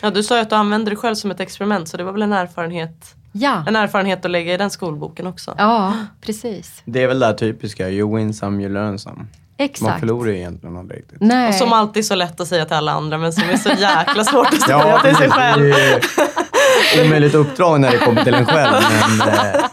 [0.00, 2.12] Ja, du sa ju att du använde dig själv som ett experiment så det var
[2.12, 3.64] väl en erfarenhet, Ja.
[3.66, 5.54] en erfarenhet att lägga i den skolboken också.
[5.58, 6.82] Ja, precis.
[6.84, 9.16] Det är väl det typiska, you win some, you learn some.
[9.16, 9.26] Man
[9.58, 10.00] Exakt.
[10.00, 11.18] förlorar ju egentligen aldrig riktigt.
[11.20, 11.48] Nej.
[11.48, 13.68] Och som alltid är så lätt att säga till alla andra men som är så
[13.68, 15.62] jäkla svårt att säga Ja, till sig själv.
[15.62, 15.80] Det
[16.94, 18.76] är ju omöjligt uppdrag när det kommer till en själv.
[19.18, 19.64] Men, eh,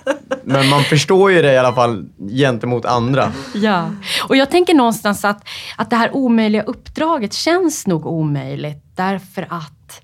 [0.46, 3.32] men man förstår ju det i alla fall gentemot andra.
[3.54, 3.90] Ja,
[4.30, 10.02] och jag tänker någonstans att, att det här omöjliga uppdraget känns nog omöjligt därför att,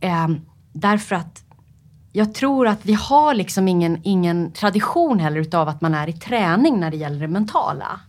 [0.00, 0.28] eh,
[0.72, 1.42] därför att
[2.12, 6.12] jag tror att vi har liksom ingen, ingen tradition heller utav att man är i
[6.12, 8.00] träning när det gäller det mentala.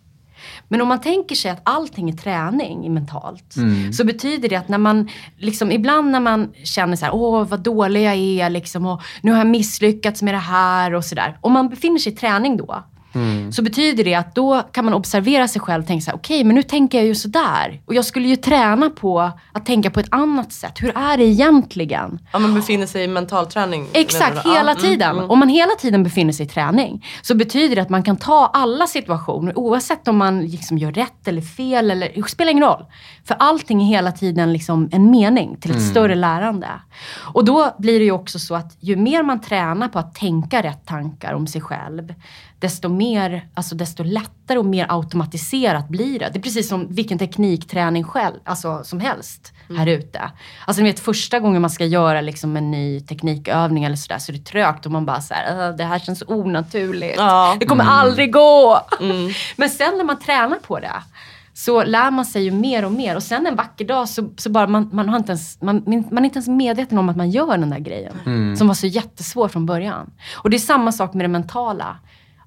[0.68, 3.94] Men om man tänker sig att allting är träning mentalt Mm.
[3.94, 7.60] så betyder det att när man, liksom, ibland när man känner så här, åh vad
[7.60, 11.38] dålig jag är liksom, och nu har jag misslyckats med det här och sådär.
[11.42, 12.84] Om man befinner sig i träning då,
[13.52, 16.44] så betyder det att då kan man observera sig själv och tänka så här, okej
[16.44, 17.82] men nu tänker jag ju sådär.
[17.86, 20.74] Och jag skulle ju träna på att tänka på ett annat sätt.
[20.82, 22.20] Hur är det egentligen?
[22.34, 23.82] Ja, man befinner sig i mentalträning.
[23.82, 24.50] menar Exakt, du?
[24.50, 25.18] Ja, hela mm, tiden.
[25.18, 25.30] mm.
[25.30, 28.52] Om man hela tiden befinner sig i träning så betyder det att man kan ta
[28.54, 31.92] alla situationer oavsett om man liksom gör rätt eller fel.
[31.92, 32.86] Eller, det spelar ingen roll.
[33.26, 35.90] För allting är hela tiden liksom en mening till ett Mm.
[35.90, 36.68] större lärande.
[37.34, 40.64] Och då blir det ju också så att ju mer man tränar på att tänka
[40.64, 42.14] rätt tankar om sig själv,
[42.60, 46.30] desto mer, alltså desto lättare och mer automatiserat blir det.
[46.34, 50.32] Det är precis som vilken teknikträning själv, alltså som helst här ute.
[50.66, 54.32] Alltså ni vet första gången man ska göra liksom en ny teknikövning eller sådär så
[54.32, 57.20] är det trögt och man bara såhär, "Äh, det här känns onaturligt.
[57.60, 57.94] Det kommer Mm.
[57.94, 58.82] aldrig gå.
[59.58, 60.92] Men sen när man tränar på det
[61.54, 64.50] så lär man sig ju mer och mer och sen en vacker dag så, så
[64.50, 67.30] bara man, man, har inte ens, man, man är inte ens medveten om att man
[67.30, 68.14] gör den där grejen.
[68.26, 68.56] Mm.
[68.56, 70.12] Som var så jättesvår från början.
[70.36, 71.98] Och det är samma sak med det mentala.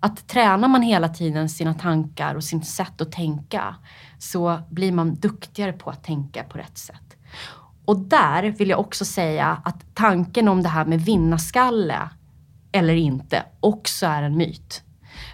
[0.01, 3.77] Att tränar man hela tiden sina tankar och sitt sätt att tänka
[4.19, 7.17] så blir man duktigare på att tänka på rätt sätt.
[7.85, 12.09] Och där vill jag också säga att tanken om det här med vinnarskalle
[12.73, 14.83] eller inte också är en myt.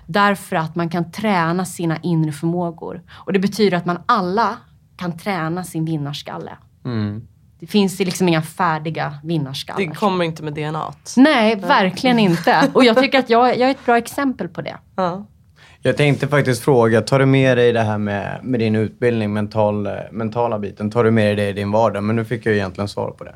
[0.07, 3.03] Därför att man kan träna sina inre förmågor.
[3.11, 4.57] Och det betyder att man alla
[4.97, 6.57] kan träna sin vinnarskalle.
[6.85, 7.27] Mm.
[7.61, 9.81] Det finns ju liksom inga färdiga vinnarskallar.
[9.81, 10.95] Det kommer inte med DNA.
[11.17, 12.71] Nej, verkligen inte.
[12.75, 14.77] Och jag tycker att jag, jag är ett bra exempel på det.
[15.83, 19.89] Jag tänkte faktiskt fråga, tar du med dig det här med, med din utbildning, mental,
[20.11, 22.03] mentala biten, tar du med dig det i din vardag?
[22.03, 23.35] Men nu fick jag ju egentligen svar på det.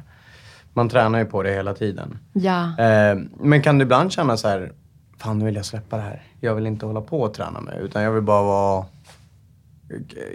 [0.74, 2.18] Man tränar ju på det hela tiden.
[2.32, 2.78] Ja.
[2.78, 4.72] Eh, men kan du ibland känna så här,
[5.18, 6.22] fan nu vill jag släppa det här.
[6.40, 8.84] Jag vill inte hålla på och träna med utan jag vill bara vara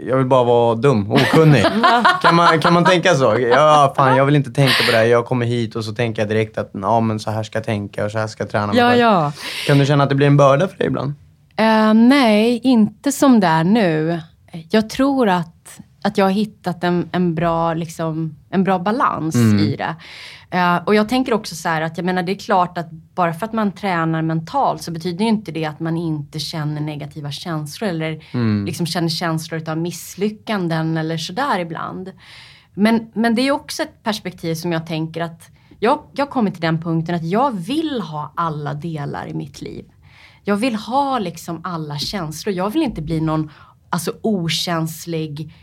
[0.07, 1.65] jag vill bara vara dum, okunnig.
[2.21, 3.37] kan, man, kan man tänka så?
[3.39, 5.03] Ja, fan jag vill inte tänka på det här.
[5.05, 7.65] Jag kommer hit och så tänker jag direkt att ja, men så här ska jag
[7.65, 8.75] tänka och så här ska jag träna.
[8.75, 9.31] Ja, ja.
[9.67, 11.13] Kan du känna att det blir en börda för dig ibland?
[11.57, 14.21] Eh, nej, inte som det är nu.
[14.69, 19.59] Jag tror att, att jag har hittat en, en, bra, liksom, en bra balans Mm.
[19.59, 19.95] i det.
[20.55, 23.33] Eh, och jag tänker också så här att jag menar det är klart att bara
[23.33, 27.31] för att man tränar mentalt så betyder ju inte det att man inte känner negativa
[27.31, 28.65] känslor eller Mm.
[28.65, 32.11] liksom känner känslor av misslyckanden eller sådär ibland.
[32.73, 35.49] Men, men det är också ett perspektiv som jag tänker att
[35.79, 39.85] jag, jag kommer till den punkten att jag vill ha alla delar i mitt liv.
[40.43, 42.55] Jag vill ha liksom alla känslor.
[42.55, 43.51] Jag vill inte bli någon
[43.89, 45.53] alltså, okänslig,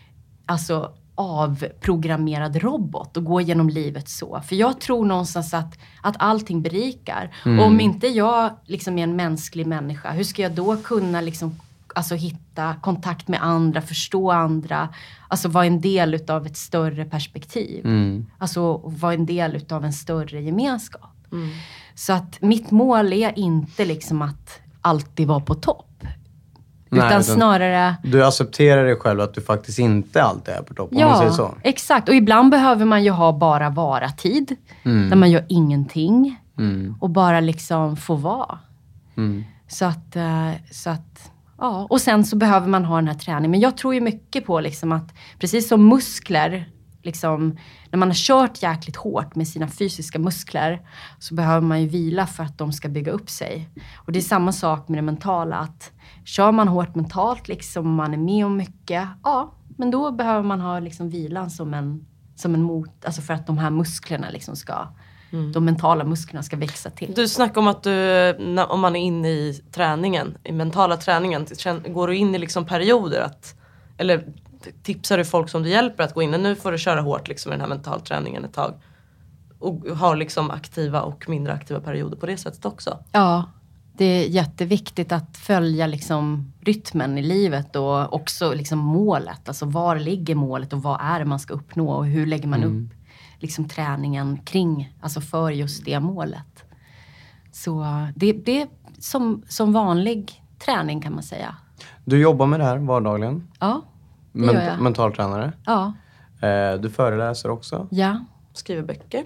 [0.46, 4.40] alltså avprogrammerad robot och gå genom livet så.
[4.40, 7.34] För jag tror någonstans att, att allting berikar.
[7.44, 7.58] Mm.
[7.58, 11.60] Och om inte jag liksom är en mänsklig människa, hur ska jag då kunna liksom,
[11.94, 14.88] alltså, hitta kontakt med andra, förstå andra,
[15.28, 17.84] alltså vara en del utav ett större perspektiv.
[17.84, 18.26] Mm.
[18.38, 21.10] Alltså vara en del utav en större gemenskap.
[21.94, 25.91] Så att mitt mål är inte liksom att alltid vara på topp.
[26.98, 30.92] Nej, utan snarare Du accepterar dig själv att du faktiskt inte alltid är på topp,
[30.92, 31.54] om man säger så.
[31.62, 32.08] exakt.
[32.08, 34.56] Och ibland behöver man ju ha bara vara-tid.
[34.82, 35.10] Mm.
[35.10, 36.94] Där man gör ingenting Mm.
[37.00, 38.58] och bara liksom få vara.
[39.16, 39.44] Mm.
[39.68, 41.86] Så att, eh, så att, ja.
[41.90, 43.50] Och sen så behöver man ha den här träningen.
[43.50, 46.68] Men jag tror ju mycket på liksom att, precis som muskler,
[47.02, 47.56] liksom,
[47.90, 50.80] när man har kört jäkligt hårt med sina fysiska muskler,
[51.18, 53.68] så behöver man ju vila för att de ska bygga upp sig.
[53.96, 55.90] Och det är samma sak med det mentala, att
[56.24, 60.60] kör man hårt mentalt, liksom, man är med om mycket, ja, men då behöver man
[60.60, 62.06] ha liksom vilan som en,
[62.36, 64.88] som en mot, alltså för att de här musklerna liksom ska,
[65.54, 67.12] de mentala musklerna ska växa till.
[67.14, 68.30] Du snackade om att du,
[68.62, 71.46] om man är inne i träningen, i mentala träningen,
[71.88, 73.54] går du in i liksom perioder att,
[73.98, 74.24] eller
[74.82, 77.52] tipsar du folk som du hjälper att gå in, nu får du köra hårt liksom
[77.52, 78.74] i den här mentalträningen ett tag.
[79.58, 82.98] Och har liksom aktiva och mindre aktiva perioder på det sättet också.
[83.12, 83.44] Ja,
[83.96, 89.48] det är jätteviktigt att följa liksom rytmen i livet och också liksom målet.
[89.48, 92.62] Alltså var ligger målet och vad är det man ska uppnå och hur lägger man
[92.62, 92.84] Mm.
[92.86, 92.92] upp
[93.38, 96.64] liksom träningen kring, alltså för just det målet.
[97.52, 97.86] Så
[98.16, 98.68] det, det är
[98.98, 101.56] som, som vanlig träning kan man säga.
[102.04, 103.48] Du jobbar med det här vardagligen.
[103.60, 103.82] Ja,
[104.32, 104.80] det gör jag.
[104.80, 105.52] mentaltränare.
[105.66, 105.92] Ja,
[106.42, 107.88] Eh, du föreläser också.
[107.90, 108.24] ja,
[108.54, 109.24] Skriver böcker.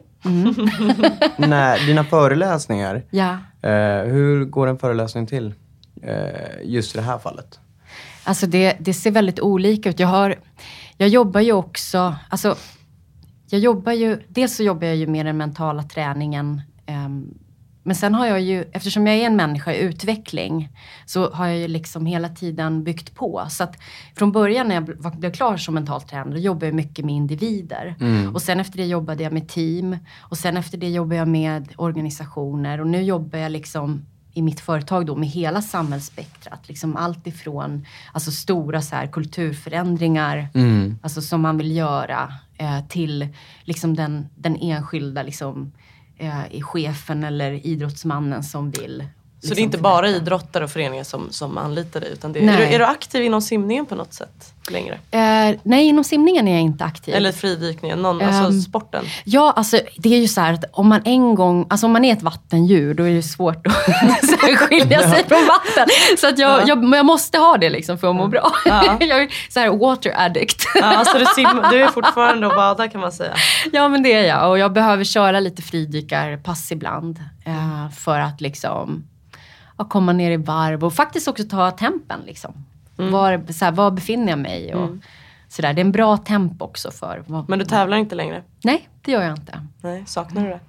[1.49, 3.03] Nej, dina föreläsningar.
[3.11, 3.39] ja.
[3.63, 5.55] Eh, hur går en föreläsning till?
[6.03, 7.61] Eh, just i det här fallet.
[8.25, 10.01] Alltså det, det ser väldigt olika ut.
[10.01, 10.37] Jag, har,
[10.97, 12.57] jag jobbar ju också, alltså,
[13.51, 16.61] jag jobbar ju, dels så jobbar jag ju med den mentala träningen.
[16.87, 17.35] ehm,
[17.87, 20.69] men sen har jag ju, eftersom jag är en människa i utveckling,
[21.07, 23.47] så har jag ju liksom hela tiden byggt på.
[23.51, 23.77] Så att
[24.15, 24.85] från början när jag
[25.19, 27.95] blev klar som mental tränare, jobbade jag mycket med individer.
[28.35, 29.97] Och sen efter det jobbade jag med team.
[30.19, 32.81] Och sen efter det jobbade jag med organisationer.
[32.81, 36.69] Och nu jobbar jag liksom i mitt företag då med hela samhällsspektrat.
[36.69, 40.49] Liksom allt ifrån alltså stora så här, kulturförändringar
[41.03, 43.29] alltså, som man vill göra eh, till
[43.65, 45.73] liksom den, den enskilda liksom,
[46.19, 49.05] eh, i chefen eller idrottsmannen som vill.
[49.41, 52.39] Så liksom det är inte bara idrottare och föreningar som, som anlitar dig utan det,
[52.39, 54.95] är, du, är du aktiv inom simningen på något sätt längre?
[55.11, 57.15] Eh, nej, inom simningen är jag inte aktiv.
[57.15, 59.05] Eller fridykningen, någon, alltså Ehm, sporten?
[59.25, 62.05] Ja, alltså det är ju så här att om man en gång, alltså om man
[62.05, 63.73] är ett vattendjur då är det svårt att
[64.59, 65.87] skilja sig från vatten.
[66.19, 68.53] Så att jag, jag, men jag måste ha det liksom för att må bra.
[68.65, 68.97] Ja.
[69.01, 70.63] jag är så här water addict.
[70.75, 73.35] Ja, så du, sim, du är fortfarande och badar kan man säga.
[73.73, 77.19] ja men det är jag och jag behöver köra lite fridykarpass ibland.
[77.47, 79.05] Eh, för att liksom
[79.77, 82.21] ja, komma ner i varv och faktiskt också ta tempen.
[82.27, 82.53] Liksom.
[82.97, 84.75] Var, så här, var befinner jag mig?
[84.75, 84.91] Och,
[85.49, 85.73] sådär.
[85.73, 87.25] Det är en bra temp också för.
[87.27, 88.43] Vad, Men du tävlar inte längre?
[88.65, 89.61] Nej, det gör jag inte.
[89.83, 90.61] Nej, saknar du det?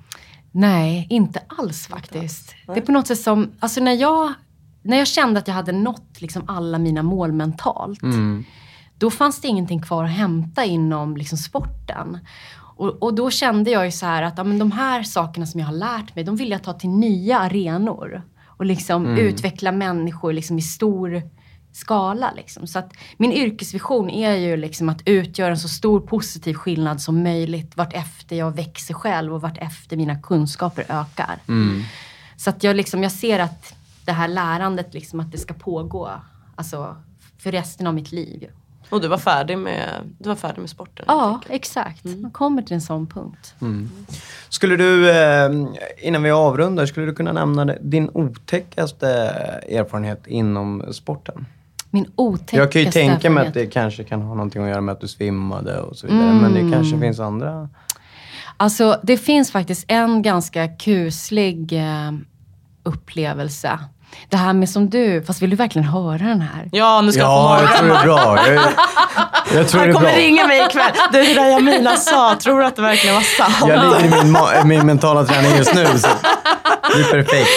[0.52, 2.56] Nej, inte alls faktiskt.
[2.66, 4.34] Det är på något sätt som, alltså när jag,
[4.82, 8.00] när jag kände att jag hade nått liksom alla mina mål mentalt.
[8.98, 12.20] Då fanns det ingenting kvar att hämta inom liksom sporten.
[12.78, 15.60] Och, och då kände jag ju så här att ja, men de här sakerna som
[15.60, 18.22] jag har lärt mig, de vill jag ta till nya arenor.
[18.58, 21.22] Och liksom utveckla människor liksom i stor
[21.72, 22.34] skala.
[22.36, 22.68] Liksom.
[22.68, 27.24] Så att min yrkesvision är ju liksom att utgöra en så stor positiv skillnad som
[27.24, 31.40] möjligt vart efter jag växer själv och vart efter mina kunskaper ökar.
[32.38, 36.12] Så att jag, liksom, jag ser att det här lärandet, liksom, att det ska pågå
[36.56, 36.96] alltså,
[37.38, 38.50] för resten av mitt liv.
[38.90, 41.06] Och du var färdig med, du var färdig med sporten?
[41.08, 42.06] Ja, exakt.
[42.06, 43.56] Man kommer till en sån punkt.
[44.50, 45.50] Skulle du, eh,
[45.98, 49.08] innan vi avrundar, skulle du kunna nämna din otäckaste
[49.70, 51.46] erfarenhet inom sporten?
[51.90, 54.82] Min otäckaste Jag kan ju tänka mig att det kanske kan ha någonting att göra
[54.82, 56.34] med att du svimmade och så vidare.
[56.34, 57.70] Men det kanske finns andra...
[58.58, 62.12] Alltså, det finns faktiskt en ganska kuslig eh,
[62.84, 63.80] upplevelse.
[64.30, 66.70] Det här med som du, fast vill du verkligen höra den här?
[66.72, 68.48] Ja, nu ska Ja, jag jag få tror det är bra.
[68.48, 68.64] Jag,
[69.60, 70.18] jag tror det Han är kommer bra.
[70.18, 70.92] ringa mig ikväll.
[71.12, 73.56] Du, det där Jamina sa, tror du att det verkligen var sant?
[73.68, 75.86] Jag ligger i min, ma- min mentala träning just nu.
[75.86, 76.08] Så
[76.98, 77.50] det är perfekt.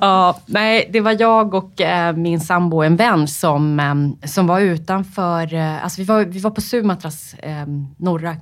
[0.00, 4.60] Ja, nej, det var jag och eh, min sambo, en vän, som, eh, som var
[4.60, 5.54] utanför...
[5.54, 7.52] Eh, alltså vi, var, vi var på Sumatras eh,
[7.98, 8.36] norra,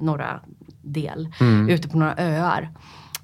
[0.00, 0.40] norra
[0.82, 1.28] del,
[1.68, 2.68] ute på några öar.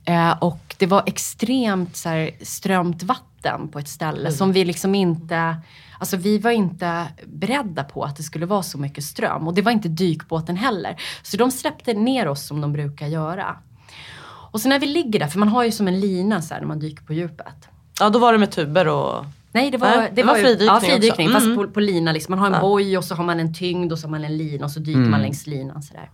[0.05, 4.95] Eh, och det var extremt så här, strömt vatten på ett ställe som vi liksom
[4.95, 5.57] inte...
[5.99, 9.49] Alltså vi var inte beredda på att det skulle vara så mycket ström.
[9.49, 10.97] Och det var inte dykbåten heller.
[11.23, 13.57] Så de släppte ner oss som de brukar göra.
[14.53, 16.61] Och så när vi ligger där, för man har ju som en lina så här,
[16.61, 17.69] när man dyker på djupet.
[18.01, 19.25] Ja, då var det med tuber och...
[19.53, 20.87] Nej, det var, Nej, det det var ju- fridykning Ja, också.
[20.91, 21.27] fridykning.
[21.29, 21.41] Mm.
[21.41, 22.13] Fast på, på lina.
[22.13, 22.33] Liksom.
[22.33, 22.61] Man har en Ja.
[22.61, 24.81] boj och så har man en tyngd och så har man en lina och så
[24.81, 25.83] dyker man längs linan.
[25.83, 26.11] Sådär.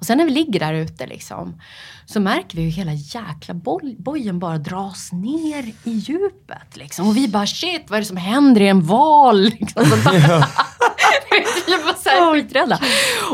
[0.00, 1.60] Och sen när vi ligger där ute liksom,
[2.06, 6.76] så märker vi hur hela jäkla boj- bojen bara dras ner i djupet.
[6.76, 7.08] Liksom.
[7.08, 8.60] Och vi bara shit, vad är det som händer?
[8.60, 9.40] Det en val?
[9.60, 9.82] Liksom,
[11.66, 12.78] vi var så här skiträdda.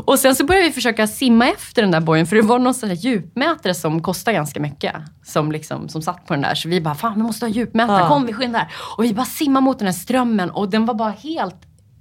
[0.05, 2.75] Och sen så började vi försöka simma efter den där bojen, för det var någon
[2.75, 4.95] sån där djupmätare som kostar ganska mycket.
[5.25, 6.55] Som, liksom, som satt på den där.
[6.55, 8.09] Så vi bara, fan vi måste ha djupmätare, Ja.
[8.09, 8.73] kom vi skyndar.
[8.97, 11.57] Och vi bara simmar mot den här strömmen och den var bara helt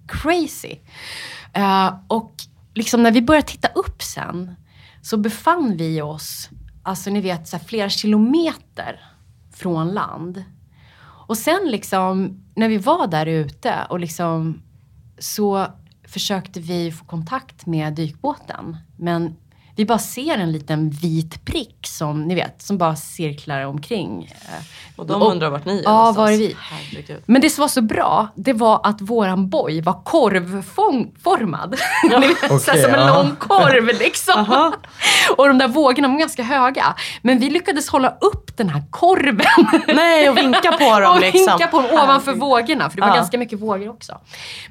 [0.08, 0.76] crazy.
[1.54, 2.34] Eh, och
[2.76, 4.56] liksom när vi började titta upp sen
[5.02, 6.50] så befann vi oss,
[6.84, 9.00] alltså ni vet, så här, flera kilometer
[9.54, 10.44] från land.
[11.28, 14.62] Och sen liksom, när vi var där ute och liksom
[15.20, 15.68] så
[16.04, 18.78] försökte vi få kontakt med dykbåten.
[18.98, 19.36] Men
[19.76, 24.34] vi bara ser en liten vit prick som ni vet, som bara cirklar omkring.
[24.96, 26.56] Och de undrar vart ni är Ja, var är vi?
[26.60, 27.24] Herregud.
[27.26, 31.76] Men det som var så bra, det var att våran boj var korvformad.
[32.04, 33.24] Ni vet, så Okej, som en ja.
[33.24, 34.72] lång korv liksom.
[35.38, 36.96] och de där vågorna var ganska höga.
[37.22, 39.82] Men vi lyckades hålla upp den här korven.
[39.96, 41.40] Nej, och vinka på dem och liksom.
[41.40, 43.16] vinka på dem ovanför vågorna, för det var Ja.
[43.16, 44.18] ganska mycket vågor också.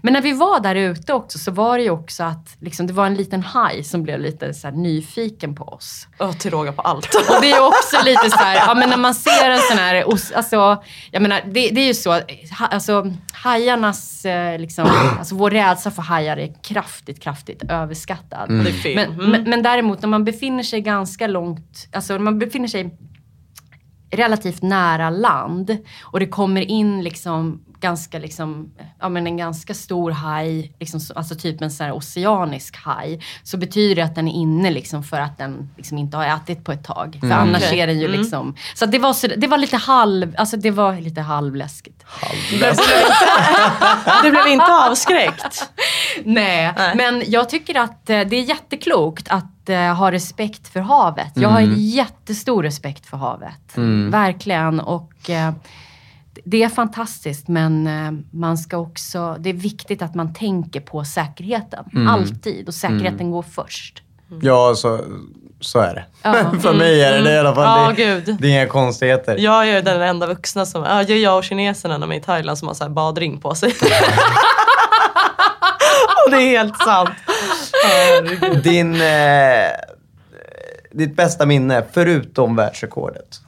[0.03, 2.93] Men när vi var där ute också så var det ju också att liksom, det
[2.93, 6.07] var en liten haj som blev lite så här, nyfiken på oss.
[6.19, 7.15] Ja, till råga på allt.
[7.37, 10.09] Och det är också lite så här, ja men när man ser en sån här,
[10.09, 12.11] os- alltså, jag menar det, det är ju så,
[12.59, 14.85] ha, alltså hajarnas, eh, liksom,
[15.19, 18.67] alltså vår rädsla för hajar är kraftigt, kraftigt överskattad.
[18.83, 18.95] Film.
[18.95, 19.31] Men, Mm.
[19.31, 22.99] men, men däremot när man befinner sig ganska långt, alltså när man befinner sig
[24.11, 28.71] relativt nära land och det kommer in liksom ganska liksom,
[29.01, 33.21] ja men en ganska stor haj, liksom, så- alltså typ en sån här oceanisk haj,
[33.43, 36.65] så betyder det att den är inne liksom för att den liksom inte har ätit
[36.65, 37.19] på ett tag.
[37.21, 37.81] För annars Okej.
[37.81, 38.21] är den ju Mm.
[38.21, 42.05] liksom, så det var, så, det var lite halv, alltså det var lite halvläskigt.
[44.23, 45.71] Du blev inte avskräckt?
[46.25, 46.97] Nej, Nej.
[46.97, 51.33] men jag tycker att eh, det är jätteklokt att eh, ha respekt för havet.
[51.35, 51.75] Jag har Mm.
[51.79, 53.73] jättestor respekt för havet.
[54.11, 54.81] Verkligen.
[54.81, 55.53] Och eh,
[56.45, 61.05] det är fantastiskt men eh, man ska också, det är viktigt att man tänker på
[61.05, 61.85] säkerheten.
[61.93, 62.09] Mm.
[62.09, 62.69] Alltid.
[62.69, 64.03] Och säkerheten går först.
[64.43, 65.01] Ja, så,
[65.61, 66.05] så är det.
[66.23, 66.53] Ja.
[66.61, 67.65] För mig är det det i alla fall.
[67.65, 68.37] Ja, det, gud.
[68.41, 69.37] det är inga konstigheter.
[69.39, 72.17] Jag är den enda vuxna som, ja, det är jag och kineserna när de är
[72.17, 73.69] i Thailand som har så här badring på sig.
[76.25, 77.11] och det är helt sant.
[78.63, 79.69] Din, eh,
[80.93, 83.41] ditt bästa minne, förutom världsrekordet?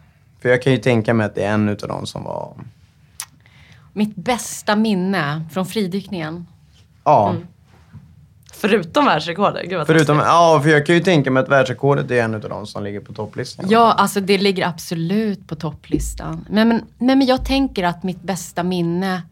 [0.42, 2.54] För jag kan ju tänka mig att det är en utav dem som var...
[3.96, 6.46] Mitt bästa minne från fridykningen.
[7.04, 7.46] Ja, Mm.
[8.52, 9.68] Förutom världsrekordet.
[9.68, 10.16] Gud vad förutom...
[10.16, 10.32] taskigt.
[10.32, 13.00] Ja, för jag kan ju tänka mig att världsrekordet är en utav dem som ligger
[13.00, 13.66] på topplistan.
[13.68, 16.46] Ja, alltså det ligger absolut på topplistan.
[16.50, 19.22] Men, men, men, men jag tänker att mitt bästa minne,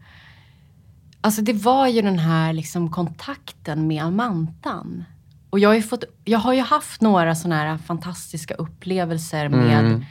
[1.21, 5.05] alltså det var ju den här liksom kontakten med Amantan.
[5.49, 10.05] Och jag har ju, fått, jag har ju haft några sådana här fantastiska upplevelser med,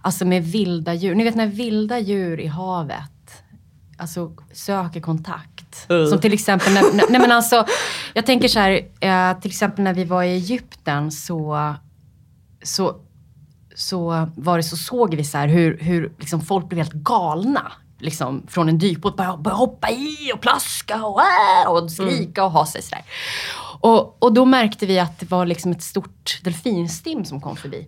[0.00, 1.14] alltså med vilda djur.
[1.14, 3.15] Ni vet när vilda djur i havet
[3.96, 5.90] alltså, söker kontakt.
[5.90, 6.06] Uh.
[6.06, 7.66] Som till exempel när, nej men alltså,
[8.14, 11.74] jag tänker så här, eh, till exempel när vi var i Egypten så,
[12.62, 12.96] så,
[13.74, 17.72] så var det så såg vi så här hur, hur liksom folk blev helt galna.
[17.98, 22.66] Liksom, från en dykbåt, började hoppa i och plaska och, äh, och skrika och ha
[22.66, 23.04] sig sådär.
[23.80, 27.86] Och, och då märkte vi att det var liksom ett stort delfinstim som kom förbi.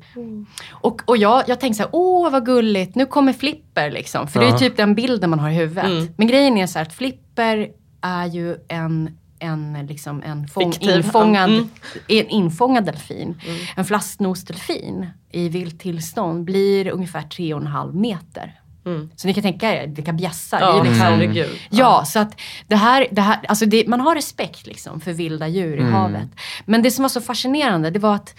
[0.71, 4.29] Och, och jag, jag tänkte så här, åh vad gulligt, nu kommer Flipper liksom.
[4.29, 5.85] För det är typ den bilden man har i huvudet.
[5.85, 6.09] Mm.
[6.17, 7.69] Men grejen är så här att Flipper
[8.01, 11.69] är ju en, en, liksom en fång, infångad, Mm.
[12.09, 13.41] en infångad delfin.
[13.77, 18.61] En flasknosdelfin i vilt tillstånd blir ungefär tre och en halv meter.
[18.89, 19.11] Mm.
[19.17, 20.61] Så ni kan tänka er vilka bjässar.
[20.61, 21.59] Ja, liksom, herregud.
[21.71, 25.49] Ja, så att det här, det här alltså det, man har respekt liksom för vilda
[25.49, 26.29] djur i havet.
[26.67, 28.35] Men det som var så fascinerande, det var att,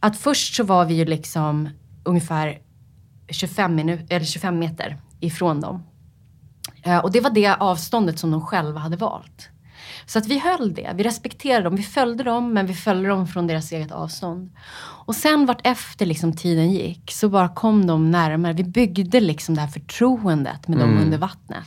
[0.00, 1.68] att först så var vi ju liksom
[2.04, 2.58] ungefär
[3.30, 5.82] 25, minu- eller 25 meter ifrån dem.
[6.82, 9.48] Eh, och det var det avståndet som de själva hade valt.
[10.08, 10.90] Så att vi höll det.
[10.94, 11.76] Vi respekterade dem.
[11.76, 14.50] Vi följde dem, men vi följde dem från deras eget avstånd.
[15.06, 18.52] Och sen vart efter liksom tiden gick så bara kom de närmare.
[18.52, 21.64] Vi byggde liksom det här förtroendet med dem under vattnet.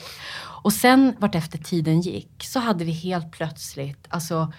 [0.64, 4.54] Och sen vart efter tiden gick så hade vi helt plötsligt, alltså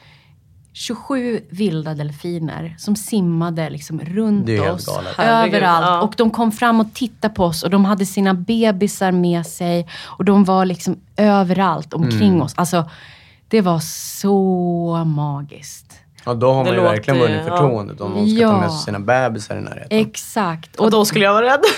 [0.72, 4.99] 27 vilda delfiner som simmade liksom runt Det är helt oss.
[5.18, 5.87] Överallt.
[5.87, 6.01] ja.
[6.03, 9.89] Och de kom fram och tittade på oss och de hade sina bebisar med sig.
[10.05, 12.43] Och de var liksom överallt omkring Mm.
[12.43, 12.53] oss.
[12.57, 12.91] Alltså,
[13.53, 13.78] det var
[14.20, 15.98] så magiskt.
[16.24, 17.57] Ja, då har Det man ju låter- verkligen vunnit ja.
[17.57, 18.61] förtroendet om de ska ta Ja.
[18.61, 19.98] med sig sina bebisar i närheten.
[19.98, 20.76] Exakt.
[20.76, 21.61] Och då skulle jag vara rädd.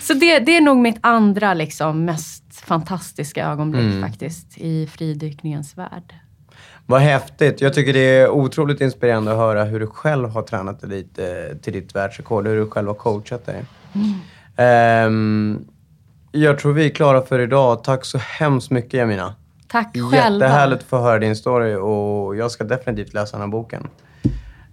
[0.00, 4.02] Så det, det är nog mitt andra liksom, mest fantastiska ögonblick Mm.
[4.02, 6.14] faktiskt i fridykningens värld.
[6.86, 7.60] Vad häftigt.
[7.60, 11.18] Jag tycker det är otroligt inspirerande att höra hur du själv har tränat dig dit,
[11.18, 12.46] eh, till ditt världsrekord.
[12.46, 13.64] Hur du själv har coachat dig.
[14.56, 15.64] Ehm,
[16.32, 17.84] jag tror vi är klara för idag.
[17.84, 19.34] Tack så hemskt mycket Jamina.
[19.68, 20.46] Tack själva.
[20.46, 23.88] Jättehärligt att få höra din story och jag ska definitivt läsa den här boken.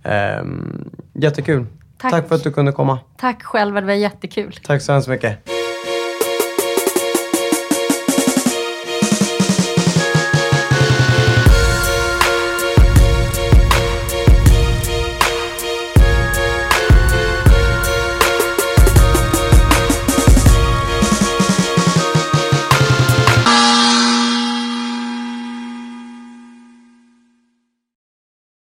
[0.04, 1.66] Ehm, jättekul.
[1.98, 2.12] Tack.
[2.12, 3.00] Tack för att du kunde komma.
[3.18, 4.56] Tack själva, det var jättekul.
[4.64, 5.55] Tack så hemskt mycket.